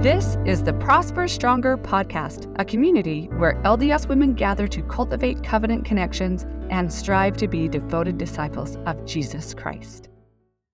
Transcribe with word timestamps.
This 0.00 0.36
is 0.46 0.62
the 0.62 0.74
Prosper 0.74 1.26
Stronger 1.26 1.76
podcast, 1.76 2.54
a 2.60 2.64
community 2.64 3.24
where 3.32 3.60
LDS 3.64 4.06
women 4.06 4.32
gather 4.32 4.68
to 4.68 4.80
cultivate 4.84 5.42
covenant 5.42 5.84
connections 5.84 6.46
and 6.70 6.92
strive 6.92 7.36
to 7.38 7.48
be 7.48 7.66
devoted 7.66 8.16
disciples 8.16 8.76
of 8.86 9.04
Jesus 9.04 9.54
Christ. 9.54 10.08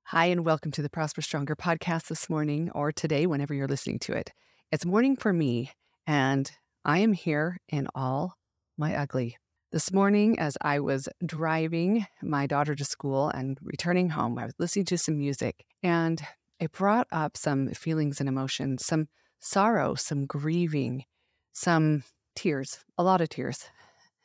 Hi, 0.02 0.26
and 0.26 0.45
welcome 0.45 0.72
to 0.72 0.82
the 0.82 0.90
Prosper 0.90 1.22
Stronger 1.22 1.56
podcast 1.56 2.08
this 2.08 2.29
morning 2.29 2.71
or 2.74 2.92
today, 2.92 3.24
whenever 3.24 3.54
you're 3.54 3.66
listening 3.66 3.98
to 4.00 4.12
it. 4.12 4.30
It's 4.71 4.84
morning 4.84 5.16
for 5.16 5.32
me, 5.32 5.70
and 6.06 6.52
I 6.84 6.98
am 6.98 7.14
here 7.14 7.56
in 7.70 7.88
all 7.95 8.34
my 8.77 8.95
ugly. 8.95 9.38
This 9.72 9.91
morning, 9.91 10.38
as 10.38 10.59
I 10.61 10.80
was 10.80 11.09
driving 11.25 12.04
my 12.22 12.46
daughter 12.46 12.75
to 12.75 12.84
school 12.84 13.30
and 13.30 13.56
returning 13.62 14.11
home, 14.11 14.38
I 14.38 14.45
was 14.45 14.54
listening 14.59 14.84
to 14.84 14.98
some 14.98 15.16
music, 15.16 15.64
and 15.82 16.22
it 16.61 16.73
brought 16.73 17.07
up 17.12 17.36
some 17.36 17.68
feelings 17.68 18.20
and 18.20 18.29
emotions, 18.29 18.84
some 18.84 19.09
sorrow, 19.41 19.95
some 19.95 20.27
grieving, 20.27 21.05
some 21.52 22.05
tears, 22.34 22.84
a 22.98 23.02
lot 23.02 23.20
of 23.20 23.28
tears. 23.28 23.66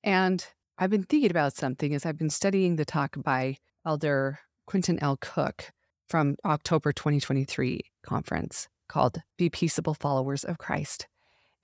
And 0.04 0.46
I've 0.78 0.90
been 0.90 1.04
thinking 1.04 1.32
about 1.32 1.56
something 1.56 1.94
as 1.94 2.06
I've 2.06 2.18
been 2.18 2.30
studying 2.30 2.76
the 2.76 2.86
talk 2.86 3.16
by 3.22 3.58
Elder 3.86 4.40
Quentin 4.66 5.02
L. 5.02 5.18
Cook 5.20 5.72
from 6.08 6.38
October 6.46 6.92
2023 6.92 7.82
conference 8.04 8.68
called 8.88 9.22
Be 9.38 9.50
Peaceable 9.50 9.94
Followers 9.94 10.44
of 10.44 10.58
Christ. 10.58 11.08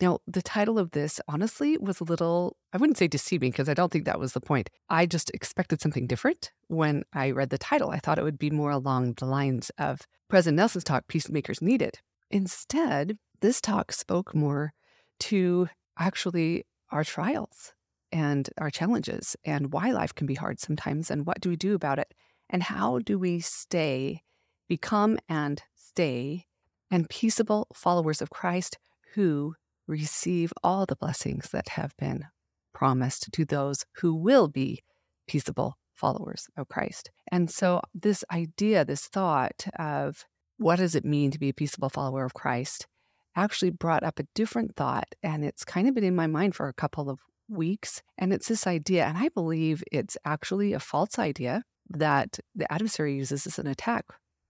Now, 0.02 0.20
the 0.28 0.42
title 0.42 0.78
of 0.78 0.92
this 0.92 1.22
honestly 1.28 1.78
was 1.78 2.02
a 2.02 2.04
little, 2.04 2.58
I 2.74 2.78
wouldn't 2.78 2.98
say 2.98 3.08
deceiving 3.08 3.52
because 3.52 3.70
I 3.70 3.74
don't 3.74 3.92
think 3.92 4.06
that 4.06 4.20
was 4.20 4.34
the 4.34 4.42
point. 4.42 4.70
I 4.90 5.06
just 5.06 5.32
expected 5.34 5.82
something 5.82 6.06
different 6.06 6.52
when 6.68 7.04
I 7.14 7.32
read 7.32 7.50
the 7.50 7.58
title. 7.58 7.92
I 7.92 8.00
thought 8.00 8.20
it 8.20 8.24
would 8.24 8.40
be 8.40 8.50
more 8.50 8.72
along 8.72 9.14
the 9.14 9.26
lines 9.26 9.72
of 9.78 10.02
President 10.28 10.58
Nelson's 10.58 10.84
talk, 10.84 11.08
Peacemakers 11.08 11.62
Needed. 11.62 12.00
Instead, 12.30 13.18
this 13.40 13.62
talk 13.62 13.94
spoke 13.94 14.36
more 14.36 14.74
to 15.20 15.70
actually 15.98 16.66
our 16.92 17.06
trials 17.06 17.74
and 18.12 18.50
our 18.58 18.70
challenges 18.70 19.38
and 19.46 19.72
why 19.72 19.92
life 19.92 20.14
can 20.14 20.28
be 20.28 20.36
hard 20.36 20.60
sometimes 20.60 21.10
and 21.10 21.26
what 21.26 21.40
do 21.40 21.50
we 21.50 21.56
do 21.56 21.74
about 21.74 22.00
it 22.00 22.14
and 22.50 22.64
how 22.64 23.00
do 23.00 23.18
we 23.18 23.40
stay, 23.40 24.24
become 24.68 25.18
and 25.30 25.64
stay, 25.74 26.46
and 26.92 27.10
peaceable 27.10 27.68
followers 27.74 28.22
of 28.22 28.30
Christ 28.30 28.78
who 29.14 29.56
receive 29.88 30.54
all 30.64 30.86
the 30.86 30.96
blessings 30.96 31.50
that 31.50 31.70
have 31.70 31.96
been 31.98 32.26
promised 32.74 33.32
to 33.32 33.46
those 33.46 33.86
who 33.96 34.14
will 34.16 34.48
be 34.48 34.84
peaceable 35.28 35.76
followers 35.94 36.48
of 36.58 36.68
Christ. 36.68 37.10
And 37.32 37.50
so, 37.50 37.82
this 37.94 38.24
idea, 38.32 38.86
this 38.86 39.08
thought 39.08 39.66
of 39.80 40.26
what 40.58 40.78
does 40.78 40.96
it 40.96 41.06
mean 41.06 41.32
to 41.32 41.40
be 41.40 41.50
a 41.50 41.54
peaceable 41.54 41.90
follower 41.90 42.26
of 42.26 42.34
Christ 42.34 42.88
actually 43.36 43.72
brought 43.72 44.04
up 44.04 44.20
a 44.20 44.28
different 44.34 44.76
thought. 44.76 45.08
And 45.22 45.44
it's 45.44 45.66
kind 45.66 45.88
of 45.88 45.96
been 45.96 46.04
in 46.04 46.16
my 46.16 46.28
mind 46.28 46.56
for 46.56 46.68
a 46.68 46.74
couple 46.74 47.10
of 47.10 47.20
weeks. 47.50 48.02
And 48.18 48.34
it's 48.34 48.48
this 48.48 48.66
idea, 48.66 49.06
and 49.06 49.18
I 49.18 49.30
believe 49.30 49.84
it's 49.92 50.18
actually 50.26 50.74
a 50.74 50.80
false 50.80 51.20
idea 51.20 51.64
that 51.90 52.40
the 52.56 52.72
adversary 52.72 53.16
uses 53.16 53.46
as 53.46 53.60
an 53.60 53.68
attack 53.68 54.06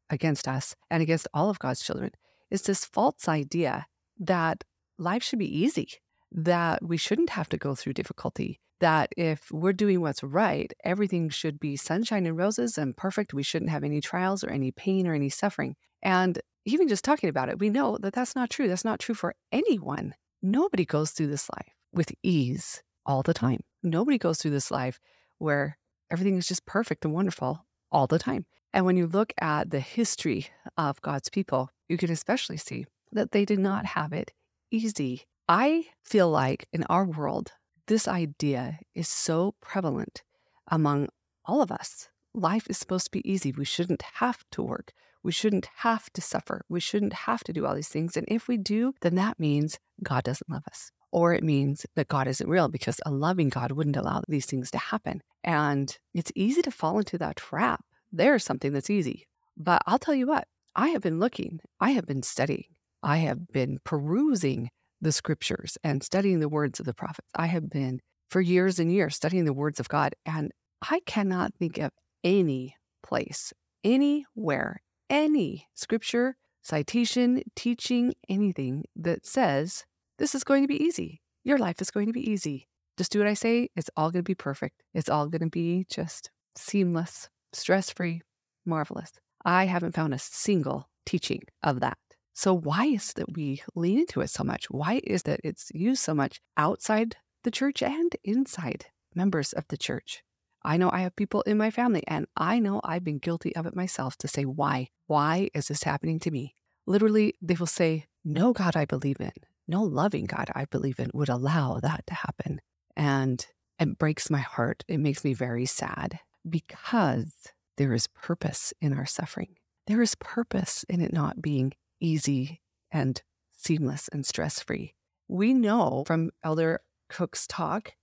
against 0.10 0.48
us 0.48 0.76
and 0.90 1.02
against 1.02 1.28
all 1.34 1.50
of 1.50 1.60
God's 1.60 1.82
children. 1.82 2.12
It's 2.52 2.64
this 2.64 2.86
false 2.86 3.28
idea 3.28 3.86
that 4.20 4.64
life 4.98 5.24
should 5.24 5.40
be 5.40 5.58
easy, 5.58 5.90
that 6.32 6.84
we 6.84 6.98
shouldn't 6.98 7.30
have 7.32 7.50
to 7.50 7.58
go 7.58 7.76
through 7.76 7.94
difficulty, 7.94 8.60
that 8.80 9.10
if 9.16 9.52
we're 9.52 9.74
doing 9.74 10.02
what's 10.02 10.24
right, 10.24 10.72
everything 10.84 11.30
should 11.30 11.60
be 11.60 11.76
sunshine 11.76 12.26
and 12.26 12.38
roses 12.38 12.78
and 12.78 12.96
perfect. 12.96 13.34
We 13.34 13.44
shouldn't 13.44 13.72
have 13.72 13.84
any 13.84 14.02
trials 14.02 14.44
or 14.44 14.50
any 14.50 14.72
pain 14.72 15.08
or 15.08 15.14
any 15.14 15.30
suffering. 15.30 15.76
And 16.04 16.40
even 16.66 16.88
just 16.88 17.06
talking 17.06 17.30
about 17.30 17.50
it, 17.50 17.60
we 17.60 17.70
know 17.70 17.98
that 18.02 18.14
that's 18.14 18.36
not 18.36 18.50
true. 18.50 18.68
That's 18.68 18.86
not 18.86 19.00
true 19.00 19.16
for 19.16 19.36
anyone. 19.52 20.14
Nobody 20.42 20.86
goes 20.86 21.12
through 21.12 21.28
this 21.28 21.50
life 21.50 21.74
with 21.94 22.12
ease 22.24 22.84
all 23.06 23.24
the 23.24 23.34
time. 23.34 23.62
Nobody 23.84 24.18
goes 24.18 24.40
through 24.40 24.52
this 24.52 24.72
life 24.72 25.00
where 25.38 25.78
everything 26.12 26.38
is 26.38 26.48
just 26.48 26.66
perfect 26.66 27.06
and 27.06 27.14
wonderful 27.14 27.66
all 27.92 28.08
the 28.08 28.20
time. 28.20 28.46
And 28.74 28.86
when 28.86 28.98
you 28.98 29.08
look 29.08 29.32
at 29.40 29.70
the 29.70 29.80
history 29.80 30.48
of 30.78 31.02
God's 31.02 31.30
people, 31.30 31.70
you 31.88 31.98
can 31.98 32.12
especially 32.12 32.58
see 32.58 32.86
that 33.12 33.32
they 33.32 33.46
did 33.46 33.60
not 33.60 33.86
have 33.86 34.12
it 34.12 34.34
easy. 34.76 35.24
I 35.48 35.86
feel 36.04 36.30
like 36.30 36.68
in 36.74 36.84
our 36.84 37.06
world, 37.06 37.52
this 37.88 38.08
idea 38.08 38.80
is 38.94 39.08
so 39.08 39.56
prevalent 39.62 40.24
among 40.68 41.10
all 41.46 41.62
of 41.62 41.72
us. 41.72 42.10
Life 42.34 42.68
is 42.70 42.78
supposed 42.78 43.06
to 43.06 43.12
be 43.12 43.30
easy. 43.30 43.52
We 43.52 43.66
shouldn't 43.66 44.04
have 44.16 44.44
to 44.52 44.62
work. 44.64 44.92
We 45.24 45.32
shouldn't 45.32 45.68
have 45.78 46.12
to 46.14 46.22
suffer. 46.22 46.62
We 46.70 46.80
shouldn't 46.80 47.14
have 47.14 47.44
to 47.46 47.54
do 47.54 47.66
all 47.66 47.76
these 47.76 47.88
things. 47.88 48.18
And 48.18 48.26
if 48.28 48.48
we 48.48 48.58
do, 48.58 48.94
then 49.02 49.16
that 49.16 49.40
means 49.40 49.80
God 50.04 50.24
doesn't 50.24 50.50
love 50.50 50.64
us. 50.70 50.92
Or 51.12 51.34
it 51.34 51.44
means 51.44 51.86
that 51.96 52.10
God 52.10 52.28
isn't 52.28 52.50
real 52.50 52.68
because 52.68 53.00
a 53.06 53.12
loving 53.12 53.50
God 53.50 53.72
wouldn't 53.72 53.96
allow 53.96 54.22
these 54.28 54.46
things 54.46 54.70
to 54.72 54.78
happen. 54.78 55.22
And 55.44 55.98
it's 56.14 56.32
easy 56.36 56.62
to 56.64 56.72
fall 56.72 57.00
into 57.00 57.18
that 57.20 57.38
trap. 57.38 57.84
There's 58.12 58.44
something 58.44 58.74
that's 58.74 58.90
easy. 58.90 59.28
But 59.56 59.82
I'll 59.88 60.00
tell 60.00 60.14
you 60.14 60.28
what, 60.28 60.48
I 60.76 60.90
have 60.90 61.02
been 61.02 61.20
looking, 61.20 61.62
I 61.80 61.92
have 61.92 62.06
been 62.06 62.22
studying, 62.22 62.66
I 63.06 63.18
have 63.18 63.48
been 63.50 63.78
perusing 63.84 64.72
the 65.00 65.12
scriptures 65.12 65.78
and 65.84 66.02
studying 66.02 66.40
the 66.40 66.50
words 66.50 66.80
of 66.80 66.88
the 66.88 66.94
prophets. 66.96 67.30
I 67.36 67.46
have 67.46 67.70
been 67.70 68.02
for 68.32 68.42
years 68.42 68.80
and 68.80 68.92
years 68.92 69.16
studying 69.16 69.46
the 69.46 69.54
words 69.54 69.80
of 69.80 69.88
God, 69.88 70.16
and 70.26 70.52
I 70.82 71.02
cannot 71.06 71.54
think 71.54 71.78
of 71.78 71.92
any 72.24 72.76
place, 73.04 73.54
anywhere, 73.84 74.82
any 75.08 75.68
scripture, 75.76 76.36
citation, 76.64 77.44
teaching, 77.56 78.16
anything 78.28 78.86
that 78.96 79.24
says 79.24 79.86
this 80.18 80.34
is 80.34 80.44
going 80.44 80.64
to 80.64 80.68
be 80.68 80.84
easy. 80.84 81.22
Your 81.44 81.60
life 81.60 81.80
is 81.82 81.92
going 81.92 82.08
to 82.08 82.14
be 82.14 82.28
easy. 82.28 82.68
Just 82.98 83.12
do 83.12 83.20
what 83.20 83.28
I 83.28 83.36
say. 83.36 83.70
It's 83.76 83.92
all 83.96 84.10
going 84.10 84.24
to 84.24 84.30
be 84.30 84.34
perfect. 84.34 84.82
It's 84.96 85.10
all 85.10 85.28
going 85.28 85.42
to 85.42 85.50
be 85.50 85.86
just 85.92 86.32
seamless, 86.56 87.30
stress 87.54 87.92
free, 87.92 88.24
marvelous. 88.66 89.12
I 89.46 89.66
haven't 89.66 89.94
found 89.94 90.16
a 90.16 90.20
single 90.20 90.90
teaching 91.06 91.44
of 91.62 91.82
that. 91.82 92.00
So, 92.38 92.54
why 92.54 92.88
is 92.88 93.14
that 93.14 93.34
we 93.34 93.64
lean 93.76 94.00
into 94.00 94.20
it 94.20 94.30
so 94.30 94.44
much? 94.44 94.66
Why 94.70 95.00
is 95.06 95.24
that 95.24 95.40
it's 95.46 95.72
used 95.74 96.02
so 96.02 96.14
much 96.14 96.42
outside 96.58 97.16
the 97.44 97.52
church 97.52 97.82
and 97.82 98.14
inside 98.26 98.88
members 99.16 99.54
of 99.54 99.66
the 99.70 99.78
church? 99.78 100.22
I 100.62 100.76
know 100.76 100.90
I 100.92 101.00
have 101.00 101.16
people 101.16 101.44
in 101.44 101.58
my 101.58 101.72
family, 101.72 102.04
and 102.08 102.26
I 102.36 102.60
know 102.60 102.82
I've 102.84 103.06
been 103.06 103.20
guilty 103.20 103.56
of 103.56 103.66
it 103.66 103.76
myself 103.76 104.18
to 104.18 104.28
say, 104.28 104.44
why? 104.44 104.90
Why 105.08 105.50
is 105.54 105.70
this 105.70 105.84
happening 105.84 106.20
to 106.20 106.32
me? 106.32 106.56
Literally, 106.86 107.36
they 107.42 107.56
will 107.56 107.68
say, 107.68 108.06
No 108.26 108.52
God 108.52 108.76
I 108.76 108.84
believe 108.84 109.22
in, 109.22 109.32
no 109.66 109.84
loving 109.84 110.26
God 110.26 110.50
I 110.54 110.66
believe 110.66 111.00
in 111.00 111.12
would 111.14 111.30
allow 111.30 111.80
that 111.80 112.06
to 112.08 112.14
happen. 112.16 112.60
And 112.98 113.46
it 113.80 113.98
breaks 113.98 114.30
my 114.30 114.40
heart. 114.40 114.84
It 114.90 115.00
makes 115.00 115.24
me 115.24 115.34
very 115.34 115.66
sad 115.66 116.20
because 116.50 117.34
there 117.78 117.94
is 117.94 118.08
purpose 118.08 118.74
in 118.82 118.92
our 118.92 119.06
suffering. 119.06 119.56
There 119.88 120.02
is 120.02 120.16
purpose 120.16 120.84
in 120.90 121.00
it 121.00 121.14
not 121.14 121.42
being 121.42 121.72
easy 122.06 122.62
and 122.92 123.22
seamless 123.52 124.08
and 124.10 124.26
stress 124.26 124.60
free. 124.60 124.94
We 125.28 125.54
know 125.54 126.04
from 126.06 126.32
Elder 126.44 126.82
Cook's 127.10 127.48
talk, 127.48 127.94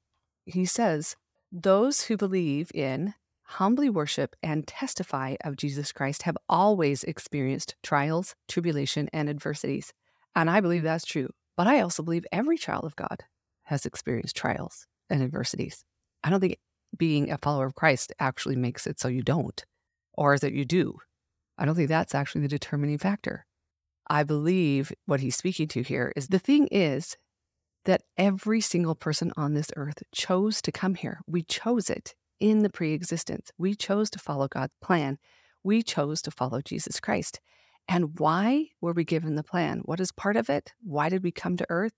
he 0.44 0.64
says, 0.64 1.16
those 1.52 2.02
who 2.02 2.16
believe 2.16 2.72
in, 2.74 3.14
humbly 3.44 3.88
worship, 3.88 4.34
and 4.42 4.66
testify 4.66 5.36
of 5.44 5.56
Jesus 5.56 5.92
Christ 5.92 6.22
have 6.22 6.36
always 6.48 7.04
experienced 7.04 7.76
trials, 7.82 8.34
tribulation, 8.48 9.08
and 9.12 9.28
adversities. 9.28 9.92
And 10.34 10.50
I 10.50 10.60
believe 10.60 10.82
that's 10.82 11.04
true. 11.04 11.30
But 11.56 11.66
I 11.66 11.80
also 11.80 12.02
believe 12.02 12.26
every 12.32 12.56
child 12.56 12.84
of 12.84 12.96
God 12.96 13.24
has 13.64 13.86
experienced 13.86 14.34
trials 14.34 14.86
and 15.10 15.22
adversities. 15.22 15.84
I 16.24 16.30
don't 16.30 16.40
think 16.40 16.58
being 16.96 17.30
a 17.30 17.38
follower 17.38 17.66
of 17.66 17.74
Christ 17.74 18.12
actually 18.19 18.56
makes 18.56 18.86
it 18.86 18.98
so 18.98 19.08
you 19.08 19.22
don't, 19.22 19.64
or 20.14 20.34
is 20.34 20.40
that 20.40 20.54
you 20.54 20.64
do. 20.64 20.98
I 21.58 21.66
don't 21.66 21.74
think 21.74 21.88
that's 21.88 22.14
actually 22.14 22.40
the 22.40 22.48
determining 22.48 22.98
factor. 22.98 23.46
I 24.12 24.25
believe 24.25 24.93
what 25.06 25.21
he's 25.21 25.37
speaking 25.37 25.69
to 25.69 25.83
here 25.83 26.12
is 26.15 26.28
the 26.28 26.38
thing 26.38 26.69
is 26.70 27.17
that 27.87 28.03
every 28.19 28.61
single 28.61 28.94
person 28.94 29.32
on 29.38 29.55
this 29.55 29.70
earth 29.75 30.03
chose 30.14 30.61
to 30.62 30.70
come 30.70 30.97
here. 30.97 31.23
We 31.26 31.44
chose 31.44 31.88
it 31.88 32.14
in 32.38 32.62
the 32.62 32.69
pre 32.69 32.93
existence. 32.93 33.50
We 33.56 33.75
chose 33.75 34.11
to 34.11 34.19
follow 34.19 34.49
God's 34.49 34.75
plan. 34.82 35.17
We 35.64 35.82
chose 35.82 36.20
to 36.23 36.31
follow 36.31 36.61
Jesus 36.61 37.00
Christ. 37.00 37.41
And 37.88 38.19
why 38.19 38.67
were 38.82 38.93
we 38.93 39.03
given 39.03 39.35
the 39.35 39.43
plan? 39.43 39.81
What 39.87 39.99
is 39.99 40.12
part 40.12 40.37
of 40.37 40.50
it? 40.50 40.75
Why 40.82 41.08
did 41.08 41.23
we 41.23 41.32
come 41.32 41.56
to 41.56 41.67
earth? 41.70 41.94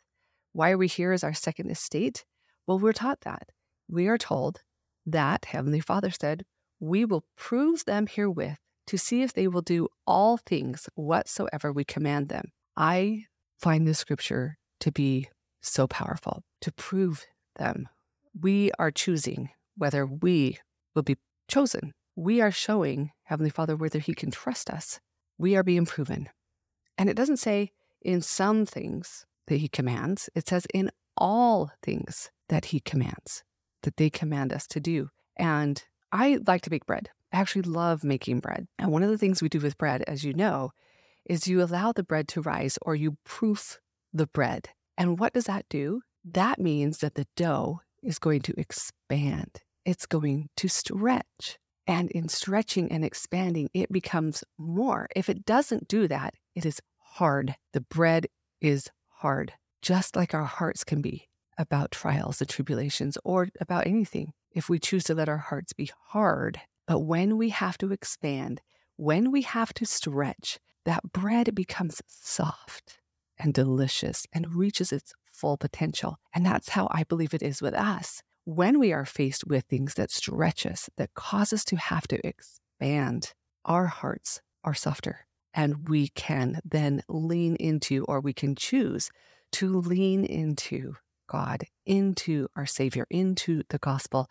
Why 0.52 0.70
are 0.70 0.78
we 0.78 0.86
here 0.86 1.10
as 1.10 1.24
our 1.24 1.34
second 1.34 1.68
estate? 1.72 2.24
Well, 2.64 2.78
we're 2.78 2.92
taught 2.92 3.22
that. 3.22 3.48
We 3.88 4.06
are 4.06 4.18
told 4.18 4.62
that 5.04 5.46
Heavenly 5.46 5.80
Father 5.80 6.12
said, 6.12 6.44
We 6.78 7.04
will 7.04 7.24
prove 7.36 7.84
them 7.86 8.06
herewith 8.06 8.58
to 8.86 8.98
see 8.98 9.22
if 9.22 9.32
they 9.32 9.48
will 9.48 9.62
do 9.62 9.88
all 10.06 10.36
things 10.36 10.88
whatsoever 10.94 11.72
we 11.72 11.84
command 11.84 12.28
them. 12.28 12.52
I 12.76 13.24
find 13.58 13.86
this 13.86 13.98
scripture 13.98 14.58
to 14.80 14.92
be 14.92 15.28
so 15.60 15.86
powerful 15.86 16.42
to 16.60 16.72
prove 16.72 17.24
them. 17.56 17.88
We 18.40 18.70
are 18.78 18.90
choosing 18.90 19.50
whether 19.76 20.06
we 20.06 20.58
will 20.94 21.02
be 21.02 21.16
chosen. 21.48 21.92
We 22.16 22.40
are 22.40 22.50
showing 22.50 23.10
Heavenly 23.24 23.50
Father 23.50 23.76
whether 23.76 23.98
He 23.98 24.14
can 24.14 24.30
trust 24.30 24.70
us. 24.70 25.00
We 25.38 25.56
are 25.56 25.62
being 25.62 25.86
proven. 25.86 26.28
And 26.98 27.08
it 27.08 27.16
doesn't 27.16 27.38
say 27.38 27.72
in 28.02 28.20
some 28.20 28.66
things 28.66 29.26
that 29.46 29.56
he 29.56 29.68
commands, 29.68 30.30
it 30.34 30.48
says 30.48 30.66
in 30.72 30.90
all 31.16 31.70
things 31.82 32.30
that 32.48 32.66
he 32.66 32.80
commands, 32.80 33.42
that 33.82 33.96
they 33.96 34.10
command 34.10 34.52
us 34.52 34.66
to 34.68 34.80
do. 34.80 35.08
And 35.36 35.82
I 36.12 36.38
like 36.46 36.62
to 36.62 36.70
bake 36.70 36.86
bread. 36.86 37.10
I 37.34 37.40
actually 37.40 37.62
love 37.62 38.04
making 38.04 38.40
bread. 38.40 38.68
And 38.78 38.92
one 38.92 39.02
of 39.02 39.10
the 39.10 39.18
things 39.18 39.42
we 39.42 39.48
do 39.48 39.58
with 39.58 39.76
bread, 39.76 40.04
as 40.06 40.22
you 40.22 40.34
know, 40.34 40.70
is 41.24 41.48
you 41.48 41.62
allow 41.62 41.90
the 41.90 42.04
bread 42.04 42.28
to 42.28 42.40
rise 42.40 42.78
or 42.82 42.94
you 42.94 43.16
proof 43.24 43.80
the 44.12 44.28
bread. 44.28 44.68
And 44.96 45.18
what 45.18 45.32
does 45.32 45.46
that 45.46 45.66
do? 45.68 46.02
That 46.24 46.60
means 46.60 46.98
that 46.98 47.16
the 47.16 47.26
dough 47.34 47.80
is 48.02 48.20
going 48.20 48.42
to 48.42 48.54
expand, 48.58 49.62
it's 49.84 50.06
going 50.06 50.48
to 50.56 50.68
stretch. 50.68 51.58
And 51.86 52.10
in 52.12 52.28
stretching 52.28 52.90
and 52.90 53.04
expanding, 53.04 53.68
it 53.74 53.92
becomes 53.92 54.42
more. 54.56 55.06
If 55.14 55.28
it 55.28 55.44
doesn't 55.44 55.86
do 55.86 56.08
that, 56.08 56.34
it 56.54 56.64
is 56.64 56.80
hard. 56.98 57.56
The 57.74 57.82
bread 57.82 58.28
is 58.62 58.88
hard, 59.08 59.52
just 59.82 60.16
like 60.16 60.32
our 60.32 60.44
hearts 60.44 60.82
can 60.82 61.02
be 61.02 61.28
about 61.58 61.90
trials 61.90 62.40
and 62.40 62.48
tribulations 62.48 63.18
or 63.22 63.48
about 63.60 63.86
anything 63.86 64.32
if 64.52 64.70
we 64.70 64.78
choose 64.78 65.04
to 65.04 65.14
let 65.14 65.28
our 65.28 65.36
hearts 65.36 65.74
be 65.74 65.90
hard. 66.06 66.60
But 66.86 67.00
when 67.00 67.36
we 67.38 67.50
have 67.50 67.78
to 67.78 67.92
expand, 67.92 68.60
when 68.96 69.30
we 69.30 69.42
have 69.42 69.72
to 69.74 69.86
stretch, 69.86 70.58
that 70.84 71.12
bread 71.12 71.54
becomes 71.54 72.02
soft 72.06 72.98
and 73.38 73.54
delicious 73.54 74.26
and 74.32 74.54
reaches 74.54 74.92
its 74.92 75.12
full 75.32 75.56
potential. 75.56 76.18
And 76.34 76.44
that's 76.44 76.70
how 76.70 76.88
I 76.90 77.04
believe 77.04 77.34
it 77.34 77.42
is 77.42 77.62
with 77.62 77.74
us. 77.74 78.22
When 78.44 78.78
we 78.78 78.92
are 78.92 79.06
faced 79.06 79.46
with 79.46 79.64
things 79.64 79.94
that 79.94 80.10
stretch 80.10 80.66
us, 80.66 80.90
that 80.96 81.14
cause 81.14 81.52
us 81.52 81.64
to 81.66 81.76
have 81.76 82.06
to 82.08 82.26
expand, 82.26 83.32
our 83.64 83.86
hearts 83.86 84.40
are 84.62 84.74
softer. 84.74 85.26
And 85.54 85.88
we 85.88 86.08
can 86.08 86.60
then 86.64 87.02
lean 87.08 87.56
into, 87.56 88.04
or 88.04 88.20
we 88.20 88.32
can 88.32 88.54
choose 88.54 89.10
to 89.52 89.78
lean 89.78 90.24
into 90.24 90.94
God, 91.26 91.64
into 91.86 92.48
our 92.54 92.66
Savior, 92.66 93.06
into 93.08 93.62
the 93.70 93.78
gospel, 93.78 94.28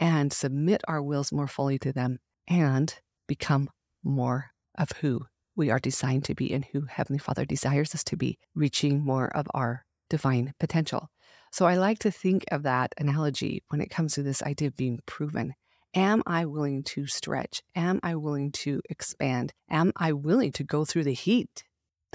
and 0.00 0.32
submit 0.32 0.80
our 0.88 1.02
wills 1.02 1.30
more 1.30 1.46
fully 1.46 1.78
to 1.78 1.92
them 1.92 2.18
and 2.48 2.98
become 3.28 3.68
more 4.02 4.46
of 4.76 4.90
who 5.00 5.20
we 5.54 5.70
are 5.70 5.78
designed 5.78 6.24
to 6.24 6.34
be 6.34 6.52
and 6.52 6.64
who 6.72 6.86
Heavenly 6.86 7.18
Father 7.18 7.44
desires 7.44 7.94
us 7.94 8.02
to 8.04 8.16
be, 8.16 8.38
reaching 8.54 9.04
more 9.04 9.28
of 9.36 9.46
our 9.52 9.84
divine 10.08 10.54
potential. 10.58 11.10
So 11.52 11.66
I 11.66 11.76
like 11.76 11.98
to 12.00 12.10
think 12.10 12.44
of 12.50 12.62
that 12.62 12.94
analogy 12.96 13.62
when 13.68 13.82
it 13.82 13.90
comes 13.90 14.14
to 14.14 14.22
this 14.22 14.42
idea 14.42 14.68
of 14.68 14.76
being 14.76 15.00
proven. 15.04 15.54
Am 15.94 16.22
I 16.26 16.46
willing 16.46 16.82
to 16.84 17.06
stretch? 17.06 17.62
Am 17.74 18.00
I 18.02 18.14
willing 18.14 18.52
to 18.52 18.80
expand? 18.88 19.52
Am 19.68 19.92
I 19.96 20.12
willing 20.12 20.52
to 20.52 20.64
go 20.64 20.84
through 20.84 21.04
the 21.04 21.12
heat 21.12 21.64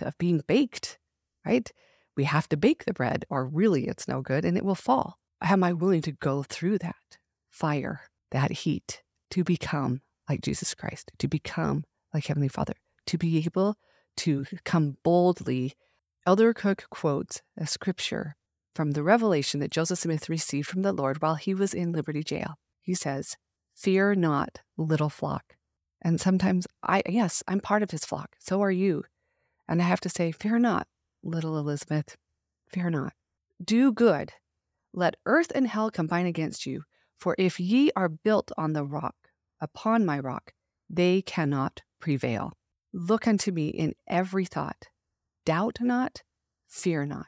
of 0.01 0.17
being 0.17 0.41
baked? 0.47 0.97
Right? 1.45 1.69
We 2.17 2.23
have 2.23 2.49
to 2.49 2.57
bake 2.57 2.85
the 2.85 2.93
bread, 2.93 3.25
or 3.29 3.45
really 3.45 3.87
it's 3.87 4.07
no 4.07 4.21
good 4.21 4.43
and 4.43 4.57
it 4.57 4.65
will 4.65 4.73
fall. 4.73 5.19
Am 5.41 5.63
I 5.63 5.73
willing 5.73 6.01
to 6.03 6.13
go 6.13 6.41
through 6.41 6.79
that 6.79 6.95
fire, 7.55 8.01
that 8.31 8.51
heat, 8.51 9.01
to 9.31 9.43
become 9.43 10.01
like 10.29 10.41
Jesus 10.41 10.73
Christ, 10.73 11.11
to 11.19 11.27
become 11.27 11.83
like 12.13 12.25
Heavenly 12.25 12.47
Father? 12.47 12.75
to 13.07 13.17
be 13.17 13.43
able 13.45 13.75
to 14.17 14.45
come 14.63 14.97
boldly. 15.03 15.73
Elder 16.25 16.53
Cook 16.53 16.85
quotes 16.89 17.41
a 17.57 17.67
scripture 17.67 18.35
from 18.73 18.91
the 18.91 19.03
revelation 19.03 19.59
that 19.59 19.71
Joseph 19.71 19.99
Smith 19.99 20.29
received 20.29 20.67
from 20.67 20.81
the 20.81 20.93
Lord 20.93 21.21
while 21.21 21.35
he 21.35 21.53
was 21.53 21.73
in 21.73 21.91
Liberty 21.91 22.23
Jail. 22.23 22.55
He 22.81 22.93
says, 22.93 23.37
Fear 23.75 24.15
not, 24.15 24.61
little 24.77 25.09
flock. 25.09 25.55
And 26.01 26.19
sometimes 26.19 26.67
I, 26.83 27.01
yes, 27.07 27.43
I'm 27.47 27.59
part 27.59 27.83
of 27.83 27.91
his 27.91 28.05
flock. 28.05 28.35
So 28.39 28.61
are 28.61 28.71
you. 28.71 29.03
And 29.67 29.81
I 29.81 29.85
have 29.85 30.01
to 30.01 30.09
say, 30.09 30.31
Fear 30.31 30.59
not, 30.59 30.87
little 31.23 31.57
Elizabeth. 31.57 32.15
Fear 32.69 32.91
not. 32.91 33.13
Do 33.63 33.91
good. 33.91 34.33
Let 34.93 35.15
earth 35.25 35.51
and 35.53 35.67
hell 35.67 35.91
combine 35.91 36.25
against 36.25 36.65
you. 36.65 36.83
For 37.17 37.35
if 37.37 37.59
ye 37.59 37.91
are 37.95 38.09
built 38.09 38.51
on 38.57 38.73
the 38.73 38.83
rock, 38.83 39.15
upon 39.59 40.05
my 40.05 40.19
rock, 40.19 40.53
they 40.89 41.21
cannot 41.21 41.81
prevail. 41.99 42.53
Look 42.93 43.27
unto 43.27 43.51
me 43.51 43.69
in 43.69 43.93
every 44.07 44.45
thought. 44.45 44.87
Doubt 45.45 45.77
not, 45.81 46.23
fear 46.67 47.05
not. 47.05 47.27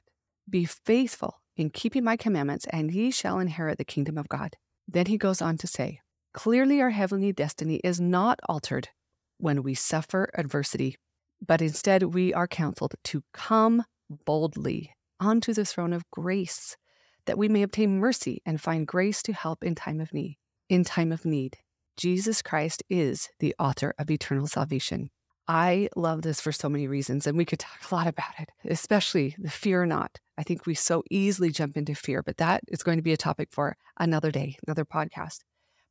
Be 0.49 0.65
faithful 0.65 1.41
in 1.55 1.69
keeping 1.69 2.03
my 2.03 2.15
commandments, 2.15 2.65
and 2.71 2.91
ye 2.91 3.11
shall 3.11 3.39
inherit 3.39 3.77
the 3.77 3.85
kingdom 3.85 4.17
of 4.17 4.29
God. 4.29 4.55
Then 4.87 5.07
he 5.07 5.17
goes 5.17 5.41
on 5.41 5.57
to 5.57 5.67
say, 5.67 5.99
Clearly, 6.33 6.81
our 6.81 6.91
heavenly 6.91 7.33
destiny 7.33 7.81
is 7.83 7.99
not 7.99 8.39
altered 8.47 8.89
when 9.37 9.63
we 9.63 9.73
suffer 9.73 10.29
adversity, 10.35 10.97
but 11.45 11.61
instead 11.61 12.03
we 12.03 12.33
are 12.33 12.47
counseled 12.47 12.95
to 13.05 13.23
come 13.33 13.83
boldly 14.09 14.91
onto 15.19 15.53
the 15.53 15.65
throne 15.65 15.93
of 15.93 16.09
grace, 16.11 16.77
that 17.27 17.37
we 17.37 17.47
may 17.47 17.61
obtain 17.61 17.99
mercy 17.99 18.41
and 18.45 18.59
find 18.59 18.87
grace 18.87 19.21
to 19.23 19.33
help 19.33 19.63
in 19.63 19.75
time 19.75 20.01
of 20.01 20.13
need. 20.13 20.37
In 20.69 20.83
time 20.83 21.11
of 21.11 21.25
need, 21.25 21.57
Jesus 21.95 22.41
Christ 22.41 22.83
is 22.89 23.29
the 23.39 23.55
author 23.59 23.93
of 23.99 24.09
eternal 24.09 24.47
salvation. 24.47 25.09
I 25.47 25.87
love 25.95 26.23
this 26.23 26.41
for 26.41 26.51
so 26.51 26.67
many 26.67 26.87
reasons, 26.87 27.25
and 27.25 27.37
we 27.37 27.45
could 27.45 27.59
talk 27.59 27.89
a 27.89 27.95
lot 27.95 28.07
about 28.07 28.33
it, 28.39 28.49
especially 28.65 29.35
the 29.37 29.49
fear 29.49 29.85
not. 29.85 30.19
I 30.37 30.43
think 30.43 30.65
we 30.65 30.73
so 30.73 31.03
easily 31.09 31.51
jump 31.51 31.77
into 31.77 31.95
fear, 31.95 32.21
but 32.21 32.37
that 32.37 32.63
is 32.67 32.83
going 32.83 32.97
to 32.97 33.03
be 33.03 33.13
a 33.13 33.17
topic 33.17 33.49
for 33.51 33.77
another 33.97 34.29
day, 34.31 34.57
another 34.67 34.83
podcast. 34.83 35.39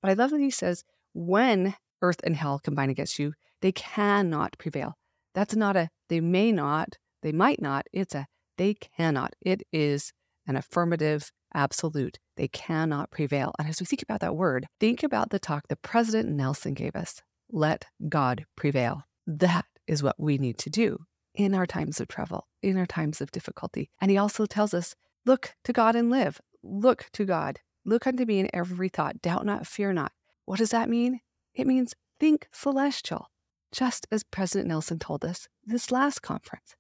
But 0.02 0.10
I 0.10 0.14
love 0.14 0.30
that 0.30 0.40
he 0.40 0.50
says, 0.50 0.84
when 1.14 1.74
earth 2.02 2.20
and 2.24 2.36
hell 2.36 2.60
combine 2.62 2.90
against 2.90 3.18
you, 3.18 3.32
they 3.62 3.72
cannot 3.72 4.58
prevail. 4.58 4.98
That's 5.34 5.56
not 5.56 5.76
a 5.76 5.88
they 6.08 6.20
may 6.20 6.52
not, 6.52 6.96
they 7.22 7.32
might 7.32 7.60
not. 7.60 7.86
It's 7.92 8.14
a 8.14 8.26
they 8.58 8.74
cannot. 8.74 9.34
It 9.40 9.62
is 9.72 10.12
an 10.46 10.56
affirmative 10.56 11.32
absolute. 11.54 12.18
They 12.36 12.48
cannot 12.48 13.10
prevail. 13.10 13.54
And 13.58 13.68
as 13.68 13.80
we 13.80 13.86
think 13.86 14.02
about 14.02 14.20
that 14.20 14.36
word, 14.36 14.66
think 14.80 15.02
about 15.02 15.30
the 15.30 15.38
talk 15.38 15.68
that 15.68 15.82
President 15.82 16.28
Nelson 16.28 16.74
gave 16.74 16.94
us 16.94 17.22
let 17.50 17.86
God 18.08 18.44
prevail. 18.56 19.02
That 19.26 19.64
is 19.86 20.02
what 20.02 20.18
we 20.18 20.38
need 20.38 20.58
to 20.58 20.70
do 20.70 20.98
in 21.34 21.54
our 21.54 21.66
times 21.66 22.00
of 22.00 22.08
trouble, 22.08 22.46
in 22.62 22.76
our 22.76 22.86
times 22.86 23.20
of 23.20 23.30
difficulty. 23.30 23.90
And 24.00 24.10
he 24.10 24.18
also 24.18 24.46
tells 24.46 24.74
us, 24.74 24.94
look 25.24 25.54
to 25.64 25.72
God 25.72 25.94
and 25.94 26.10
live. 26.10 26.40
Look 26.62 27.06
to 27.12 27.24
God. 27.24 27.60
Look 27.84 28.06
unto 28.06 28.24
me 28.24 28.40
in 28.40 28.50
every 28.52 28.88
thought. 28.88 29.22
Doubt 29.22 29.46
not, 29.46 29.66
fear 29.66 29.92
not. 29.92 30.12
What 30.44 30.58
does 30.58 30.70
that 30.70 30.88
mean? 30.88 31.20
It 31.54 31.66
means 31.66 31.94
think 32.18 32.48
celestial, 32.52 33.30
just 33.72 34.06
as 34.10 34.24
President 34.24 34.68
Nelson 34.68 34.98
told 34.98 35.24
us 35.24 35.48
this 35.64 35.90
last 35.92 36.22
conference. 36.22 36.74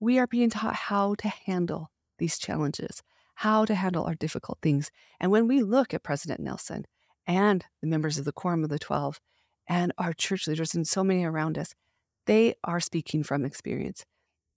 We 0.00 0.18
are 0.18 0.26
being 0.26 0.50
taught 0.50 0.74
how 0.74 1.14
to 1.16 1.28
handle 1.28 1.90
these 2.18 2.38
challenges, 2.38 3.02
how 3.34 3.64
to 3.64 3.74
handle 3.74 4.04
our 4.04 4.14
difficult 4.14 4.58
things. 4.60 4.90
And 5.20 5.30
when 5.30 5.48
we 5.48 5.62
look 5.62 5.94
at 5.94 6.02
President 6.02 6.40
Nelson 6.40 6.84
and 7.26 7.64
the 7.80 7.88
members 7.88 8.18
of 8.18 8.24
the 8.24 8.32
Quorum 8.32 8.64
of 8.64 8.70
the 8.70 8.78
Twelve 8.78 9.20
and 9.68 9.92
our 9.98 10.12
church 10.12 10.46
leaders 10.46 10.74
and 10.74 10.86
so 10.86 11.04
many 11.04 11.24
around 11.24 11.58
us, 11.58 11.74
they 12.26 12.54
are 12.64 12.80
speaking 12.80 13.22
from 13.22 13.44
experience. 13.44 14.04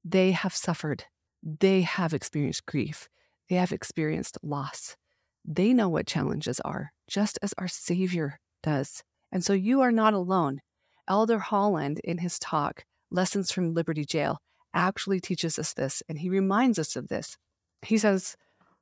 They 0.03 0.32
have 0.32 0.56
suffered. 0.56 1.06
They 1.44 1.82
have 1.82 2.13
experienced 2.13 2.65
grief. 2.65 3.08
They 3.50 3.56
have 3.56 3.72
experienced 3.72 4.38
loss. 4.44 4.96
They 5.46 5.74
know 5.74 5.89
what 5.89 6.08
challenges 6.08 6.60
are, 6.62 6.91
just 7.08 7.39
as 7.41 7.53
our 7.58 7.68
Savior 7.68 8.39
does. 8.62 9.03
And 9.32 9.44
so 9.44 9.53
you 9.53 9.82
are 9.82 9.91
not 9.91 10.13
alone. 10.13 10.62
Elder 11.08 11.39
Holland, 11.39 12.00
in 12.03 12.20
his 12.20 12.39
talk, 12.39 12.86
Lessons 13.10 13.51
from 13.51 13.74
Liberty 13.74 14.06
Jail, 14.06 14.39
actually 14.74 15.20
teaches 15.20 15.60
us 15.60 15.74
this, 15.74 16.01
and 16.08 16.20
he 16.20 16.30
reminds 16.30 16.80
us 16.80 16.96
of 16.96 17.10
this. 17.10 17.38
He 17.82 17.98
says 17.98 18.36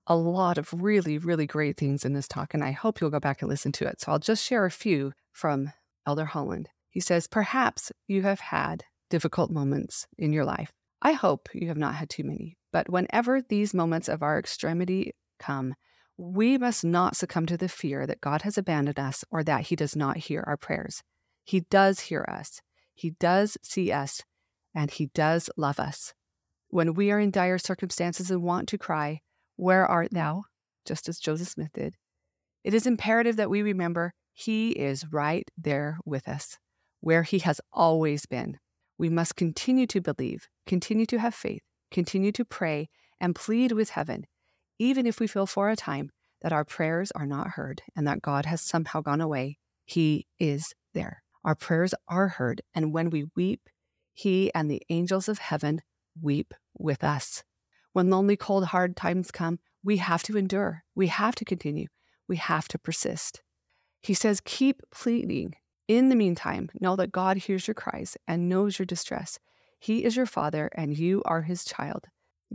a 0.08 0.15
lot 0.15 0.58
of 0.58 0.74
really, 0.74 1.18
really 1.18 1.46
great 1.46 1.77
things 1.77 2.03
in 2.03 2.13
this 2.13 2.27
talk, 2.27 2.53
and 2.53 2.63
I 2.63 2.72
hope 2.72 3.00
you'll 3.00 3.10
go 3.10 3.20
back 3.20 3.41
and 3.41 3.50
listen 3.50 3.72
to 3.74 3.88
it. 3.88 4.01
So 4.01 4.12
I'll 4.12 4.20
just 4.20 4.44
share 4.44 4.65
a 4.65 4.72
few 4.72 5.13
from 5.32 5.72
Elder 6.06 6.25
Holland. 6.25 6.70
He 6.89 7.00
says, 7.00 7.27
Perhaps 7.27 7.91
you 8.08 8.24
have 8.24 8.39
had 8.39 8.84
difficult 9.10 9.51
moments 9.51 10.08
in 10.18 10.34
your 10.34 10.46
life. 10.46 10.72
I 11.01 11.13
hope 11.13 11.50
you 11.53 11.68
have 11.68 11.77
not 11.77 11.96
had 11.96 12.10
too 12.10 12.24
many. 12.24 12.58
But 12.72 12.89
whenever 12.89 13.41
these 13.41 13.74
moments 13.74 14.10
of 14.10 14.22
our 14.22 14.38
extremity 14.38 15.13
come, 15.39 15.75
we 16.18 16.58
must 16.58 16.84
not 16.84 17.15
succumb 17.15 17.46
to 17.46 17.58
the 17.58 17.70
fear 17.70 18.06
that 18.06 18.22
God 18.22 18.41
has 18.41 18.58
abandoned 18.58 19.00
us 19.00 19.24
or 19.32 19.44
that 19.44 19.68
He 19.68 19.75
does 19.75 19.96
not 19.96 20.18
hear 20.18 20.44
our 20.46 20.58
prayers. 20.58 21.01
He 21.46 21.62
does 21.62 22.00
hear 22.01 22.25
us, 22.27 22.62
He 22.94 23.12
does 23.12 23.58
see 23.63 23.91
us, 23.91 24.24
and 24.75 24.91
He 24.91 25.08
does 25.08 25.50
love 25.56 25.79
us. 25.79 26.13
When 26.69 26.93
we 26.93 27.11
are 27.11 27.19
in 27.19 27.31
dire 27.31 27.57
circumstances 27.57 28.31
and 28.31 28.43
want 28.43 28.69
to 28.69 28.77
cry, 28.77 29.21
Where 29.55 29.85
art 29.85 30.09
thou? 30.11 30.43
just 30.85 31.09
as 31.09 31.19
Joseph 31.19 31.49
Smith 31.49 31.73
did, 31.73 31.95
it 32.63 32.73
is 32.73 32.88
imperative 32.88 33.35
that 33.35 33.49
we 33.49 33.61
remember 33.61 34.13
he 34.39 34.69
is 34.69 35.05
right 35.11 35.51
there 35.57 35.99
with 36.05 36.29
us, 36.29 36.57
where 37.01 37.23
He 37.23 37.39
has 37.39 37.59
always 37.73 38.25
been. 38.25 38.57
We 38.97 39.09
must 39.09 39.35
continue 39.35 39.85
to 39.88 39.99
believe, 39.99 40.47
continue 40.65 41.05
to 41.07 41.19
have 41.19 41.35
faith, 41.35 41.61
continue 41.91 42.31
to 42.31 42.45
pray, 42.45 42.88
and 43.19 43.35
plead 43.35 43.73
with 43.73 43.89
heaven, 43.89 44.27
even 44.77 45.05
if 45.05 45.19
we 45.19 45.27
feel 45.27 45.45
for 45.45 45.69
a 45.69 45.75
time 45.75 46.11
that 46.41 46.53
our 46.53 46.63
prayers 46.63 47.11
are 47.11 47.25
not 47.25 47.49
heard 47.49 47.81
and 47.97 48.07
that 48.07 48.21
God 48.21 48.45
has 48.45 48.61
somehow 48.61 49.01
gone 49.01 49.19
away. 49.19 49.57
He 49.83 50.25
is 50.39 50.73
there. 50.93 51.21
Our 51.43 51.55
prayers 51.55 51.93
are 52.07 52.29
heard, 52.29 52.61
and 52.73 52.93
when 52.93 53.09
we 53.09 53.25
weep, 53.35 53.67
He 54.13 54.53
and 54.55 54.71
the 54.71 54.83
angels 54.88 55.27
of 55.27 55.39
heaven 55.39 55.81
weep 56.21 56.53
with 56.77 57.03
us. 57.03 57.43
When 57.93 58.09
lonely, 58.09 58.35
cold, 58.38 58.65
hard 58.65 58.95
times 58.95 59.31
come, 59.31 59.59
we 59.83 59.97
have 59.97 60.23
to 60.23 60.38
endure. 60.38 60.83
We 60.95 61.07
have 61.07 61.35
to 61.35 61.45
continue. 61.45 61.88
We 62.27 62.38
have 62.38 62.67
to 62.69 62.79
persist. 62.79 63.41
He 64.01 64.13
says, 64.13 64.41
Keep 64.45 64.83
pleading. 64.91 65.55
In 65.88 66.09
the 66.09 66.15
meantime, 66.15 66.69
know 66.79 66.95
that 66.95 67.11
God 67.11 67.38
hears 67.38 67.67
your 67.67 67.73
cries 67.73 68.15
and 68.27 68.47
knows 68.47 68.77
your 68.77 68.85
distress. 68.85 69.39
He 69.79 70.03
is 70.03 70.15
your 70.15 70.27
father 70.27 70.69
and 70.75 70.95
you 70.95 71.23
are 71.25 71.41
his 71.41 71.65
child. 71.65 72.05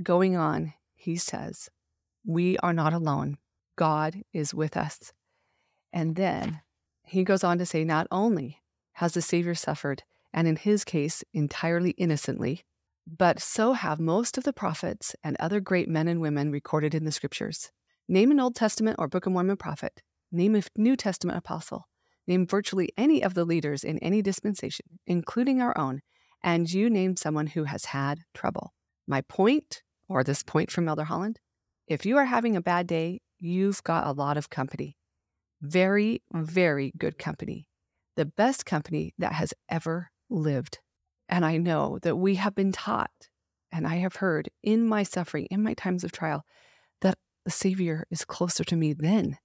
Going 0.02 0.36
on, 0.36 0.72
he 0.94 1.16
says, 1.16 1.68
We 2.24 2.56
are 2.58 2.72
not 2.72 2.92
alone. 2.92 3.38
God 3.76 4.22
is 4.32 4.54
with 4.54 4.76
us. 4.76 5.12
And 5.92 6.16
then 6.16 6.60
he 7.02 7.24
goes 7.24 7.42
on 7.42 7.58
to 7.58 7.66
say, 7.66 7.84
Not 7.84 8.06
only 8.10 8.62
has 8.94 9.14
the 9.14 9.22
Savior 9.22 9.54
suffered, 9.54 10.04
and 10.32 10.46
in 10.48 10.56
his 10.56 10.84
case, 10.84 11.24
entirely 11.32 11.90
innocently, 11.90 12.64
but 13.06 13.40
so 13.40 13.72
have 13.72 14.00
most 14.00 14.38
of 14.38 14.44
the 14.44 14.52
prophets 14.52 15.14
and 15.22 15.36
other 15.38 15.60
great 15.60 15.88
men 15.88 16.08
and 16.08 16.20
women 16.20 16.50
recorded 16.50 16.94
in 16.94 17.04
the 17.04 17.12
scriptures. 17.12 17.70
Name 18.08 18.30
an 18.30 18.40
Old 18.40 18.54
Testament 18.54 18.96
or 18.98 19.08
Book 19.08 19.26
of 19.26 19.32
Mormon 19.32 19.56
prophet, 19.56 20.02
name 20.30 20.54
a 20.54 20.62
New 20.76 20.96
Testament 20.96 21.38
apostle, 21.38 21.88
name 22.26 22.46
virtually 22.46 22.90
any 22.96 23.22
of 23.22 23.34
the 23.34 23.44
leaders 23.44 23.84
in 23.84 23.98
any 23.98 24.22
dispensation, 24.22 24.86
including 25.06 25.60
our 25.60 25.76
own, 25.76 26.00
and 26.42 26.70
you 26.70 26.90
name 26.90 27.16
someone 27.16 27.48
who 27.48 27.64
has 27.64 27.86
had 27.86 28.20
trouble. 28.34 28.74
My 29.06 29.20
point, 29.22 29.82
or 30.08 30.22
this 30.22 30.42
point 30.42 30.70
from 30.70 30.88
Elder 30.88 31.04
Holland, 31.04 31.40
if 31.86 32.06
you 32.06 32.16
are 32.16 32.24
having 32.24 32.56
a 32.56 32.62
bad 32.62 32.86
day, 32.86 33.20
you've 33.38 33.82
got 33.82 34.06
a 34.06 34.12
lot 34.12 34.36
of 34.36 34.50
company. 34.50 34.96
Very, 35.60 36.22
very 36.32 36.92
good 36.96 37.18
company. 37.18 37.66
The 38.16 38.26
best 38.26 38.64
company 38.66 39.14
that 39.18 39.32
has 39.32 39.52
ever 39.68 40.10
lived. 40.30 40.78
And 41.34 41.44
I 41.44 41.56
know 41.56 41.98
that 42.02 42.14
we 42.14 42.36
have 42.36 42.54
been 42.54 42.70
taught, 42.70 43.10
and 43.72 43.88
I 43.88 43.96
have 43.96 44.14
heard 44.14 44.50
in 44.62 44.86
my 44.86 45.02
suffering, 45.02 45.46
in 45.46 45.64
my 45.64 45.74
times 45.74 46.04
of 46.04 46.12
trial, 46.12 46.46
that 47.00 47.18
the 47.44 47.50
Savior 47.50 48.06
is 48.08 48.24
closer 48.24 48.62
to 48.62 48.76
me 48.76 48.92
then 48.92 49.38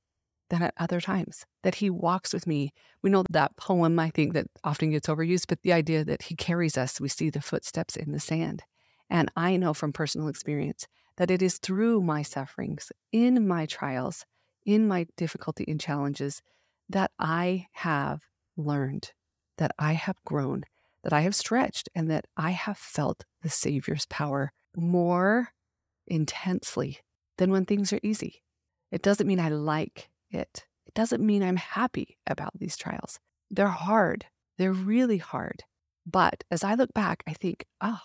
than 0.51 0.61
at 0.61 0.75
other 0.77 1.01
times, 1.01 1.47
that 1.63 1.73
He 1.73 1.89
walks 1.89 2.31
with 2.31 2.45
me. 2.45 2.73
We 3.01 3.09
know 3.09 3.23
that 3.31 3.57
poem, 3.57 3.97
I 3.97 4.11
think, 4.11 4.33
that 4.33 4.45
often 4.63 4.91
gets 4.91 5.07
overused, 5.07 5.45
but 5.49 5.63
the 5.63 5.73
idea 5.73 6.05
that 6.05 6.21
He 6.21 6.35
carries 6.35 6.77
us, 6.77 7.01
we 7.01 7.09
see 7.09 7.31
the 7.31 7.41
footsteps 7.41 7.95
in 7.95 8.11
the 8.11 8.19
sand. 8.19 8.61
And 9.09 9.31
I 9.35 9.57
know 9.57 9.73
from 9.73 9.91
personal 9.91 10.27
experience 10.27 10.85
that 11.17 11.31
it 11.31 11.41
is 11.41 11.57
through 11.57 12.01
my 12.01 12.21
sufferings, 12.21 12.91
in 13.11 13.47
my 13.47 13.65
trials, 13.65 14.27
in 14.63 14.87
my 14.87 15.07
difficulty 15.17 15.65
and 15.67 15.81
challenges, 15.81 16.43
that 16.87 17.09
I 17.17 17.65
have 17.71 18.21
learned, 18.55 19.11
that 19.57 19.71
I 19.79 19.93
have 19.93 20.23
grown, 20.23 20.65
that 21.03 21.13
I 21.13 21.21
have 21.21 21.35
stretched 21.35 21.89
and 21.95 22.09
that 22.11 22.25
I 22.37 22.51
have 22.51 22.77
felt 22.77 23.25
the 23.41 23.49
Savior's 23.49 24.05
power 24.07 24.51
more 24.75 25.49
intensely 26.07 26.99
than 27.37 27.51
when 27.51 27.65
things 27.65 27.93
are 27.93 27.99
easy. 28.03 28.41
It 28.91 29.01
doesn't 29.01 29.27
mean 29.27 29.39
I 29.39 29.49
like 29.49 30.09
it. 30.31 30.65
It 30.85 30.93
doesn't 30.93 31.25
mean 31.25 31.43
I'm 31.43 31.57
happy 31.57 32.17
about 32.27 32.57
these 32.57 32.75
trials. 32.75 33.19
They're 33.51 33.67
hard. 33.67 34.25
They're 34.57 34.73
really 34.73 35.17
hard. 35.17 35.63
But 36.05 36.43
as 36.51 36.63
I 36.63 36.73
look 36.73 36.93
back, 36.93 37.23
I 37.27 37.33
think, 37.33 37.65
oh, 37.81 38.01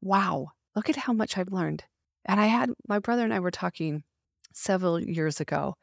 wow, 0.00 0.48
look 0.74 0.90
at 0.90 0.96
how 0.96 1.12
much 1.12 1.38
I've 1.38 1.52
learned. 1.52 1.84
And 2.24 2.40
I 2.40 2.46
had 2.46 2.70
my 2.88 2.98
brother 2.98 3.22
and 3.22 3.32
I 3.32 3.40
were 3.40 3.50
talking 3.50 4.02
several 4.52 5.00
years 5.00 5.40
ago 5.40 5.76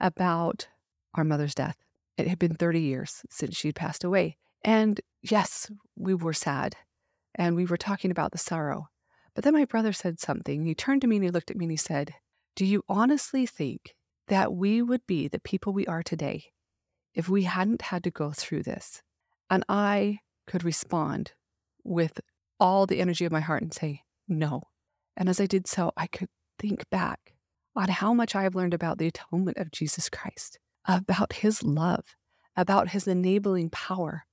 about 0.00 0.68
our 1.14 1.24
mother's 1.24 1.54
death. 1.54 1.76
It 2.16 2.28
had 2.28 2.38
been 2.38 2.54
30 2.54 2.80
years 2.80 3.22
since 3.30 3.56
she'd 3.56 3.74
passed 3.74 4.04
away. 4.04 4.36
And 4.62 5.00
yes, 5.30 5.70
we 5.96 6.14
were 6.14 6.32
sad 6.32 6.76
and 7.34 7.56
we 7.56 7.64
were 7.64 7.76
talking 7.76 8.10
about 8.10 8.32
the 8.32 8.38
sorrow. 8.38 8.88
But 9.34 9.42
then 9.42 9.54
my 9.54 9.64
brother 9.64 9.92
said 9.92 10.20
something. 10.20 10.64
He 10.64 10.74
turned 10.74 11.00
to 11.00 11.06
me 11.06 11.16
and 11.16 11.24
he 11.24 11.30
looked 11.30 11.50
at 11.50 11.56
me 11.56 11.64
and 11.64 11.72
he 11.72 11.76
said, 11.76 12.14
Do 12.54 12.64
you 12.64 12.84
honestly 12.88 13.46
think 13.46 13.94
that 14.28 14.52
we 14.52 14.82
would 14.82 15.06
be 15.06 15.28
the 15.28 15.40
people 15.40 15.72
we 15.72 15.86
are 15.86 16.02
today 16.02 16.44
if 17.14 17.28
we 17.28 17.44
hadn't 17.44 17.82
had 17.82 18.04
to 18.04 18.10
go 18.10 18.30
through 18.30 18.62
this? 18.62 19.02
And 19.50 19.64
I 19.68 20.20
could 20.46 20.62
respond 20.62 21.32
with 21.82 22.20
all 22.60 22.86
the 22.86 23.00
energy 23.00 23.24
of 23.24 23.32
my 23.32 23.40
heart 23.40 23.62
and 23.62 23.74
say, 23.74 24.02
No. 24.28 24.62
And 25.16 25.28
as 25.28 25.40
I 25.40 25.46
did 25.46 25.66
so, 25.66 25.92
I 25.96 26.06
could 26.06 26.28
think 26.58 26.88
back 26.90 27.34
on 27.74 27.88
how 27.88 28.14
much 28.14 28.36
I 28.36 28.44
have 28.44 28.54
learned 28.54 28.74
about 28.74 28.98
the 28.98 29.08
atonement 29.08 29.56
of 29.56 29.72
Jesus 29.72 30.08
Christ, 30.08 30.58
about 30.86 31.32
his 31.32 31.62
love, 31.62 32.04
about 32.56 32.90
his 32.90 33.08
enabling 33.08 33.70
power, 33.70 34.24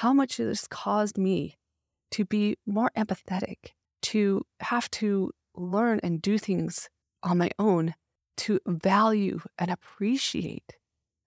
how 0.00 0.14
much 0.14 0.40
it 0.40 0.46
has 0.46 0.66
caused 0.66 1.18
me 1.18 1.58
to 2.10 2.24
be 2.24 2.56
more 2.64 2.90
empathetic, 2.96 3.74
to 4.00 4.42
have 4.60 4.90
to 4.90 5.30
learn 5.54 6.00
and 6.02 6.22
do 6.22 6.38
things 6.38 6.88
on 7.22 7.36
my 7.36 7.50
own, 7.58 7.92
to 8.34 8.58
value 8.66 9.38
and 9.58 9.70
appreciate 9.70 10.78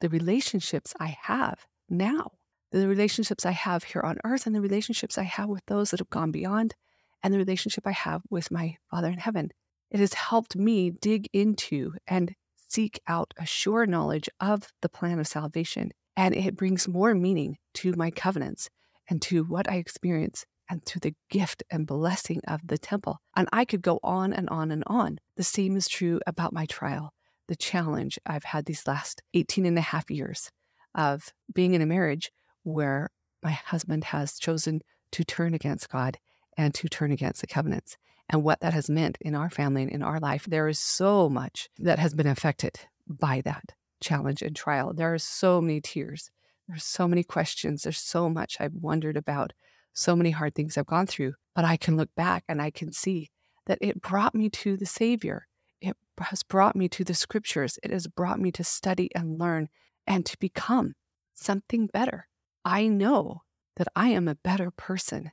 the 0.01 0.09
relationships 0.09 0.91
I 0.99 1.15
have 1.21 1.67
now, 1.87 2.31
the 2.71 2.87
relationships 2.87 3.45
I 3.45 3.51
have 3.51 3.83
here 3.83 4.01
on 4.01 4.17
earth, 4.23 4.47
and 4.47 4.55
the 4.55 4.61
relationships 4.61 5.19
I 5.19 5.23
have 5.23 5.49
with 5.49 5.67
those 5.67 5.91
that 5.91 5.99
have 5.99 6.09
gone 6.09 6.31
beyond, 6.31 6.73
and 7.21 7.31
the 7.31 7.37
relationship 7.37 7.85
I 7.85 7.91
have 7.91 8.23
with 8.31 8.49
my 8.49 8.77
Father 8.89 9.09
in 9.09 9.19
heaven. 9.19 9.51
It 9.91 9.99
has 9.99 10.15
helped 10.15 10.55
me 10.55 10.89
dig 10.89 11.29
into 11.31 11.93
and 12.07 12.33
seek 12.55 12.99
out 13.07 13.35
a 13.37 13.45
sure 13.45 13.85
knowledge 13.85 14.29
of 14.39 14.73
the 14.81 14.89
plan 14.89 15.19
of 15.19 15.27
salvation 15.27 15.91
and 16.15 16.36
it 16.36 16.55
brings 16.55 16.88
more 16.88 17.13
meaning 17.15 17.58
to 17.75 17.93
my 17.93 18.12
covenants 18.12 18.70
and 19.10 19.22
to 19.24 19.43
what 19.43 19.70
I 19.70 19.75
experience 19.75 20.46
and 20.70 20.86
to 20.86 21.00
the 21.00 21.13
gift 21.29 21.63
and 21.70 21.86
blessing 21.86 22.41
of 22.48 22.62
the 22.65 22.77
temple. 22.77 23.20
And 23.36 23.50
I 23.51 23.65
could 23.65 23.82
go 23.82 24.00
on 24.03 24.34
and 24.34 24.50
on 24.50 24.72
and 24.72 24.84
on. 24.88 25.20
The 25.36 25.43
same 25.43 25.75
is 25.75 25.88
true 25.88 26.20
about 26.25 26.53
my 26.53 26.65
trial, 26.65 27.12
the 27.48 27.55
challenge 27.55 28.17
I've 28.25 28.46
had 28.46 28.65
these 28.65 28.88
last 28.88 29.22
18 29.34 29.65
and 29.65 29.77
a 29.77 29.82
half 29.82 30.10
years 30.10 30.50
of 30.96 31.34
being 31.53 31.74
in 31.74 31.82
a 31.82 31.86
marriage 31.86 32.32
where 32.63 33.10
my 33.41 33.51
husband 33.51 34.05
has 34.05 34.39
chosen 34.39 34.82
to 35.12 35.24
turn 35.24 35.53
against 35.53 35.89
God 35.89 36.17
and 36.58 36.74
to 36.75 36.88
turn 36.88 37.12
against 37.12 37.41
the 37.41 37.48
covenants 37.48 37.98
and 38.29 38.43
what 38.43 38.62
that 38.62 38.74
has 38.74 38.89
meant 38.89 39.17
in 39.20 39.36
our 39.36 39.50
family 39.50 39.84
and 39.84 39.91
in 39.91 40.01
our 40.01 40.20
life. 40.20 40.46
There 40.48 40.67
is 40.67 40.79
so 40.79 41.29
much 41.29 41.70
that 41.79 42.00
has 42.00 42.13
been 42.13 42.27
affected 42.27 42.79
by 43.08 43.41
that 43.41 43.74
challenge 44.03 44.41
and 44.41 44.55
trial. 44.55 44.93
There 44.93 45.13
are 45.13 45.19
so 45.19 45.62
many 45.62 45.81
tears. 45.81 46.29
There's 46.67 46.83
so 46.83 47.07
many 47.07 47.24
questions. 47.24 47.83
There's 47.83 47.98
so 47.98 48.29
much 48.29 48.57
I've 48.60 48.75
wondered 48.75 49.17
about, 49.17 49.53
so 49.93 50.15
many 50.15 50.31
hard 50.31 50.55
things 50.55 50.77
I've 50.77 50.86
gone 50.86 51.07
through. 51.07 51.33
But 51.55 51.65
I 51.65 51.77
can 51.77 51.98
look 51.98 52.10
back 52.15 52.43
and 52.48 52.62
I 52.62 52.69
can 52.72 52.91
see 52.91 53.29
that 53.65 53.79
it 53.81 54.01
brought 54.01 54.36
me 54.36 54.50
to 54.50 54.77
the 54.77 54.86
Savior. 54.86 55.48
It 55.81 55.95
has 56.19 56.43
brought 56.43 56.75
me 56.75 56.88
to 56.89 57.03
the 57.03 57.13
scriptures. 57.13 57.79
It 57.83 57.91
has 57.91 58.07
brought 58.07 58.39
me 58.39 58.51
to 58.53 58.63
study 58.63 59.10
and 59.15 59.39
learn 59.39 59.69
and 60.05 60.25
to 60.25 60.38
become 60.38 60.93
something 61.33 61.88
better. 61.88 62.27
I 62.65 62.88
know 62.88 63.41
that 63.77 63.88
I 63.95 64.10
am 64.10 64.27
a 64.27 64.36
better 64.36 64.72
person. 64.72 65.31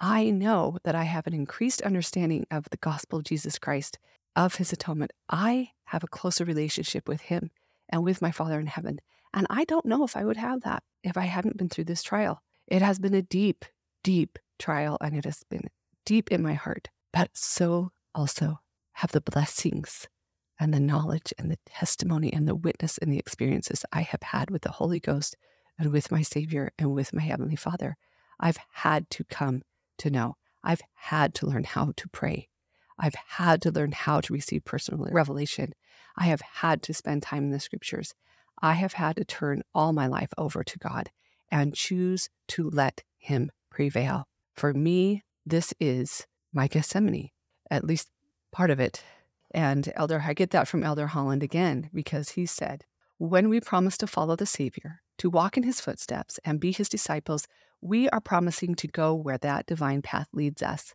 I 0.00 0.30
know 0.30 0.78
that 0.84 0.94
I 0.94 1.04
have 1.04 1.26
an 1.26 1.34
increased 1.34 1.82
understanding 1.82 2.46
of 2.50 2.66
the 2.70 2.78
gospel 2.78 3.18
of 3.18 3.24
Jesus 3.24 3.58
Christ, 3.58 3.98
of 4.34 4.54
his 4.54 4.72
atonement. 4.72 5.12
I 5.28 5.70
have 5.84 6.04
a 6.04 6.08
closer 6.08 6.44
relationship 6.44 7.06
with 7.08 7.22
him 7.22 7.50
and 7.90 8.02
with 8.02 8.22
my 8.22 8.30
Father 8.30 8.58
in 8.58 8.66
heaven. 8.66 9.00
And 9.34 9.46
I 9.50 9.64
don't 9.64 9.86
know 9.86 10.04
if 10.04 10.16
I 10.16 10.24
would 10.24 10.36
have 10.36 10.62
that 10.62 10.82
if 11.02 11.16
I 11.16 11.24
hadn't 11.26 11.56
been 11.56 11.68
through 11.68 11.84
this 11.84 12.02
trial. 12.02 12.42
It 12.66 12.82
has 12.82 12.98
been 12.98 13.14
a 13.14 13.22
deep, 13.22 13.64
deep 14.02 14.38
trial, 14.58 14.96
and 15.00 15.16
it 15.16 15.24
has 15.24 15.42
been 15.48 15.68
deep 16.04 16.30
in 16.30 16.42
my 16.42 16.54
heart. 16.54 16.88
But 17.12 17.30
so 17.34 17.90
also 18.14 18.60
have 18.94 19.12
the 19.12 19.20
blessings 19.20 20.08
and 20.58 20.74
the 20.74 20.80
knowledge 20.80 21.32
and 21.38 21.50
the 21.50 21.58
testimony 21.66 22.32
and 22.32 22.46
the 22.46 22.54
witness 22.54 22.98
and 22.98 23.12
the 23.12 23.18
experiences 23.18 23.84
I 23.92 24.02
have 24.02 24.22
had 24.22 24.50
with 24.50 24.62
the 24.62 24.72
Holy 24.72 25.00
Ghost 25.00 25.36
and 25.78 25.92
with 25.92 26.12
my 26.12 26.22
Savior 26.22 26.72
and 26.78 26.92
with 26.92 27.12
my 27.14 27.22
Heavenly 27.22 27.56
Father. 27.56 27.96
I've 28.38 28.58
had 28.72 29.08
to 29.10 29.24
come 29.24 29.62
to 29.98 30.10
know. 30.10 30.36
I've 30.62 30.82
had 30.94 31.34
to 31.36 31.46
learn 31.46 31.64
how 31.64 31.92
to 31.96 32.08
pray. 32.08 32.48
I've 33.00 33.14
had 33.14 33.62
to 33.62 33.70
learn 33.70 33.92
how 33.92 34.20
to 34.20 34.32
receive 34.32 34.64
personal 34.64 35.08
revelation. 35.10 35.72
I 36.16 36.24
have 36.24 36.42
had 36.42 36.82
to 36.82 36.94
spend 36.94 37.22
time 37.22 37.44
in 37.44 37.50
the 37.50 37.58
scriptures. 37.58 38.14
I 38.60 38.74
have 38.74 38.92
had 38.92 39.16
to 39.16 39.24
turn 39.24 39.62
all 39.74 39.94
my 39.94 40.06
life 40.06 40.32
over 40.36 40.62
to 40.62 40.78
God 40.78 41.10
and 41.50 41.74
choose 41.74 42.28
to 42.48 42.68
let 42.68 43.02
Him 43.16 43.50
prevail. 43.70 44.28
For 44.54 44.74
me, 44.74 45.24
this 45.46 45.72
is 45.80 46.26
my 46.52 46.68
Gethsemane, 46.68 47.30
at 47.70 47.84
least 47.84 48.10
part 48.52 48.70
of 48.70 48.78
it. 48.78 49.02
And 49.52 49.90
Elder, 49.96 50.24
I 50.26 50.34
get 50.34 50.50
that 50.50 50.68
from 50.68 50.84
Elder 50.84 51.08
Holland 51.08 51.42
again, 51.42 51.88
because 51.94 52.30
he 52.30 52.44
said, 52.44 52.84
when 53.18 53.48
we 53.48 53.60
promise 53.60 53.96
to 53.98 54.06
follow 54.06 54.36
the 54.36 54.46
Savior, 54.46 55.00
to 55.18 55.30
walk 55.30 55.56
in 55.56 55.62
his 55.62 55.80
footsteps 55.80 56.38
and 56.44 56.60
be 56.60 56.72
his 56.72 56.88
disciples, 56.88 57.46
we 57.80 58.08
are 58.10 58.20
promising 58.20 58.74
to 58.76 58.88
go 58.88 59.14
where 59.14 59.38
that 59.38 59.66
divine 59.66 60.02
path 60.02 60.28
leads 60.32 60.62
us. 60.62 60.94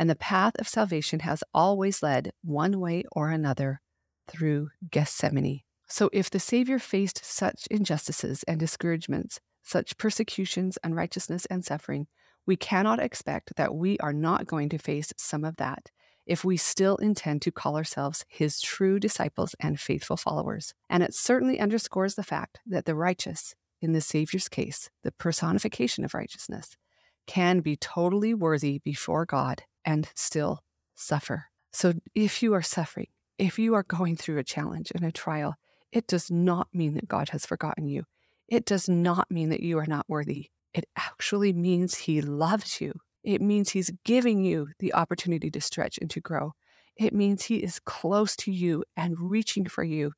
And 0.00 0.08
the 0.08 0.16
path 0.16 0.54
of 0.58 0.66
salvation 0.66 1.20
has 1.20 1.44
always 1.52 2.02
led 2.02 2.32
one 2.42 2.80
way 2.80 3.04
or 3.12 3.28
another 3.28 3.82
through 4.28 4.70
Gethsemane. 4.90 5.60
So 5.88 6.08
if 6.10 6.30
the 6.30 6.40
Savior 6.40 6.78
faced 6.78 7.22
such 7.22 7.66
injustices 7.70 8.42
and 8.44 8.58
discouragements, 8.58 9.40
such 9.62 9.98
persecutions, 9.98 10.78
unrighteousness, 10.82 11.44
and 11.50 11.62
suffering, 11.62 12.06
we 12.46 12.56
cannot 12.56 12.98
expect 12.98 13.54
that 13.56 13.74
we 13.74 13.98
are 13.98 14.14
not 14.14 14.46
going 14.46 14.70
to 14.70 14.78
face 14.78 15.12
some 15.18 15.44
of 15.44 15.56
that 15.56 15.90
if 16.24 16.46
we 16.46 16.56
still 16.56 16.96
intend 16.96 17.42
to 17.42 17.52
call 17.52 17.76
ourselves 17.76 18.24
his 18.26 18.58
true 18.58 18.98
disciples 18.98 19.54
and 19.60 19.78
faithful 19.78 20.16
followers. 20.16 20.72
And 20.88 21.02
it 21.02 21.12
certainly 21.12 21.60
underscores 21.60 22.14
the 22.14 22.22
fact 22.22 22.58
that 22.66 22.86
the 22.86 22.94
righteous, 22.94 23.54
in 23.82 23.92
the 23.92 24.00
Savior's 24.00 24.48
case, 24.48 24.88
the 25.02 25.12
personification 25.12 26.06
of 26.06 26.14
righteousness, 26.14 26.78
can 27.26 27.60
be 27.60 27.76
totally 27.76 28.32
worthy 28.32 28.78
before 28.82 29.26
God 29.26 29.64
and 29.84 30.08
still 30.14 30.60
suffer. 30.94 31.46
So 31.72 31.94
if 32.14 32.42
you 32.42 32.54
are 32.54 32.62
suffering, 32.62 33.08
if 33.38 33.58
you 33.58 33.74
are 33.74 33.84
going 33.84 34.16
through 34.16 34.38
a 34.38 34.44
challenge 34.44 34.92
and 34.94 35.04
a 35.04 35.12
trial, 35.12 35.54
it 35.92 36.06
does 36.06 36.30
not 36.30 36.68
mean 36.72 36.94
that 36.94 37.08
God 37.08 37.30
has 37.30 37.46
forgotten 37.46 37.88
you. 37.88 38.04
It 38.48 38.64
does 38.64 38.88
not 38.88 39.30
mean 39.30 39.48
that 39.50 39.62
you 39.62 39.78
are 39.78 39.86
not 39.86 40.08
worthy. 40.08 40.50
It 40.74 40.84
actually 40.96 41.52
means 41.52 41.96
He 41.96 42.20
loves 42.20 42.80
you. 42.80 42.92
It 43.24 43.40
means 43.40 43.70
He's 43.70 43.90
giving 44.04 44.44
you 44.44 44.68
the 44.78 44.94
opportunity 44.94 45.50
to 45.50 45.60
stretch 45.60 45.98
and 46.00 46.10
to 46.10 46.20
grow. 46.20 46.52
It 46.96 47.14
means 47.14 47.44
He 47.44 47.56
is 47.56 47.80
close 47.80 48.36
to 48.36 48.52
you 48.52 48.84
and 48.96 49.16
reaching 49.18 49.66
for 49.66 49.84
you 49.84 50.12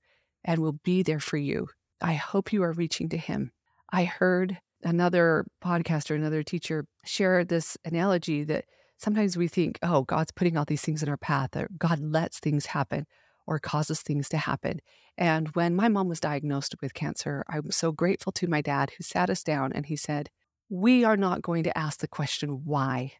and 0.45 0.61
will 0.61 0.79
be 0.85 1.03
there 1.03 1.21
for 1.21 1.37
you. 1.37 1.69
I 2.01 2.15
hope 2.15 2.53
you 2.53 2.63
are 2.65 2.73
reaching 2.73 3.09
to 3.11 3.17
Him. 3.17 3.53
I 3.93 4.05
heard 4.05 4.59
another 4.83 5.47
podcaster, 5.63 6.17
another 6.17 6.43
teacher 6.43 6.87
share 7.05 7.45
this 7.45 7.77
analogy 7.85 8.45
that 8.45 8.65
sometimes 8.99 9.37
we 9.37 9.49
think, 9.49 9.79
oh, 9.83 10.03
God's 10.03 10.33
putting 10.33 10.57
all 10.57 10.65
these 10.65 10.83
things 10.83 11.03
in 11.03 11.09
our 11.09 11.17
path, 11.17 11.57
or 11.57 11.69
God 11.79 12.01
lets 12.01 12.39
things 12.39 12.67
happen 12.67 13.07
or 13.47 13.59
causes 13.59 14.01
things 14.01 14.29
to 14.31 14.37
happen. 14.37 14.81
And 15.19 15.49
when 15.55 15.75
my 15.75 15.89
mom 15.89 16.09
was 16.09 16.21
diagnosed 16.21 16.75
with 16.81 16.95
cancer, 16.95 17.45
I'm 17.49 17.71
so 17.71 17.93
grateful 17.93 18.33
to 18.33 18.47
my 18.47 18.61
dad 18.61 18.93
who 18.97 19.05
sat 19.05 19.31
us 19.31 19.43
down 19.43 19.73
and 19.73 19.87
he 19.87 19.97
said, 19.97 20.31
We 20.69 21.05
are 21.05 21.17
not 21.17 21.43
going 21.43 21.65
to 21.65 21.77
ask 21.77 22.01
the 22.01 22.09
question, 22.09 22.63
why? 22.65 23.13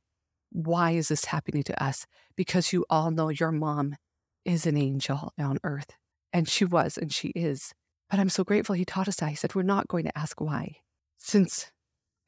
Why 0.51 0.93
is 0.93 1.09
this 1.09 1.27
happening 1.27 1.63
to 1.65 1.83
us? 1.83 2.07
Because 2.37 2.73
you 2.73 2.85
all 2.89 3.11
know 3.11 3.29
your 3.29 3.53
mom 3.53 3.97
is 4.45 4.67
an 4.67 4.77
angel 4.77 5.33
on 5.39 5.59
earth. 5.65 5.97
And 6.33 6.49
she 6.49 6.65
was, 6.65 6.97
and 6.97 7.13
she 7.13 7.29
is. 7.29 7.75
But 8.11 8.21
I'm 8.21 8.29
so 8.29 8.45
grateful 8.45 8.75
he 8.75 8.85
taught 8.85 9.09
us 9.09 9.17
that. 9.17 9.31
He 9.31 9.37
said, 9.37 9.55
We're 9.55 9.63
not 9.63 9.89
going 9.89 10.05
to 10.05 10.19
ask 10.19 10.41
why. 10.41 10.77
Since 11.19 11.71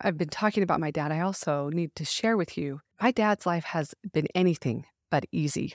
I've 0.01 0.19
been 0.19 0.29
talking 0.29 0.63
about 0.63 0.81
my 0.81 0.91
dad, 0.91 1.13
I 1.13 1.21
also 1.21 1.69
need 1.71 1.95
to 1.97 2.05
share 2.05 2.37
with 2.37 2.59
you 2.59 2.81
my 3.05 3.11
dad's 3.11 3.45
life 3.45 3.65
has 3.65 3.95
been 4.15 4.29
anything 4.35 4.87
but 5.11 5.27
easy. 5.31 5.75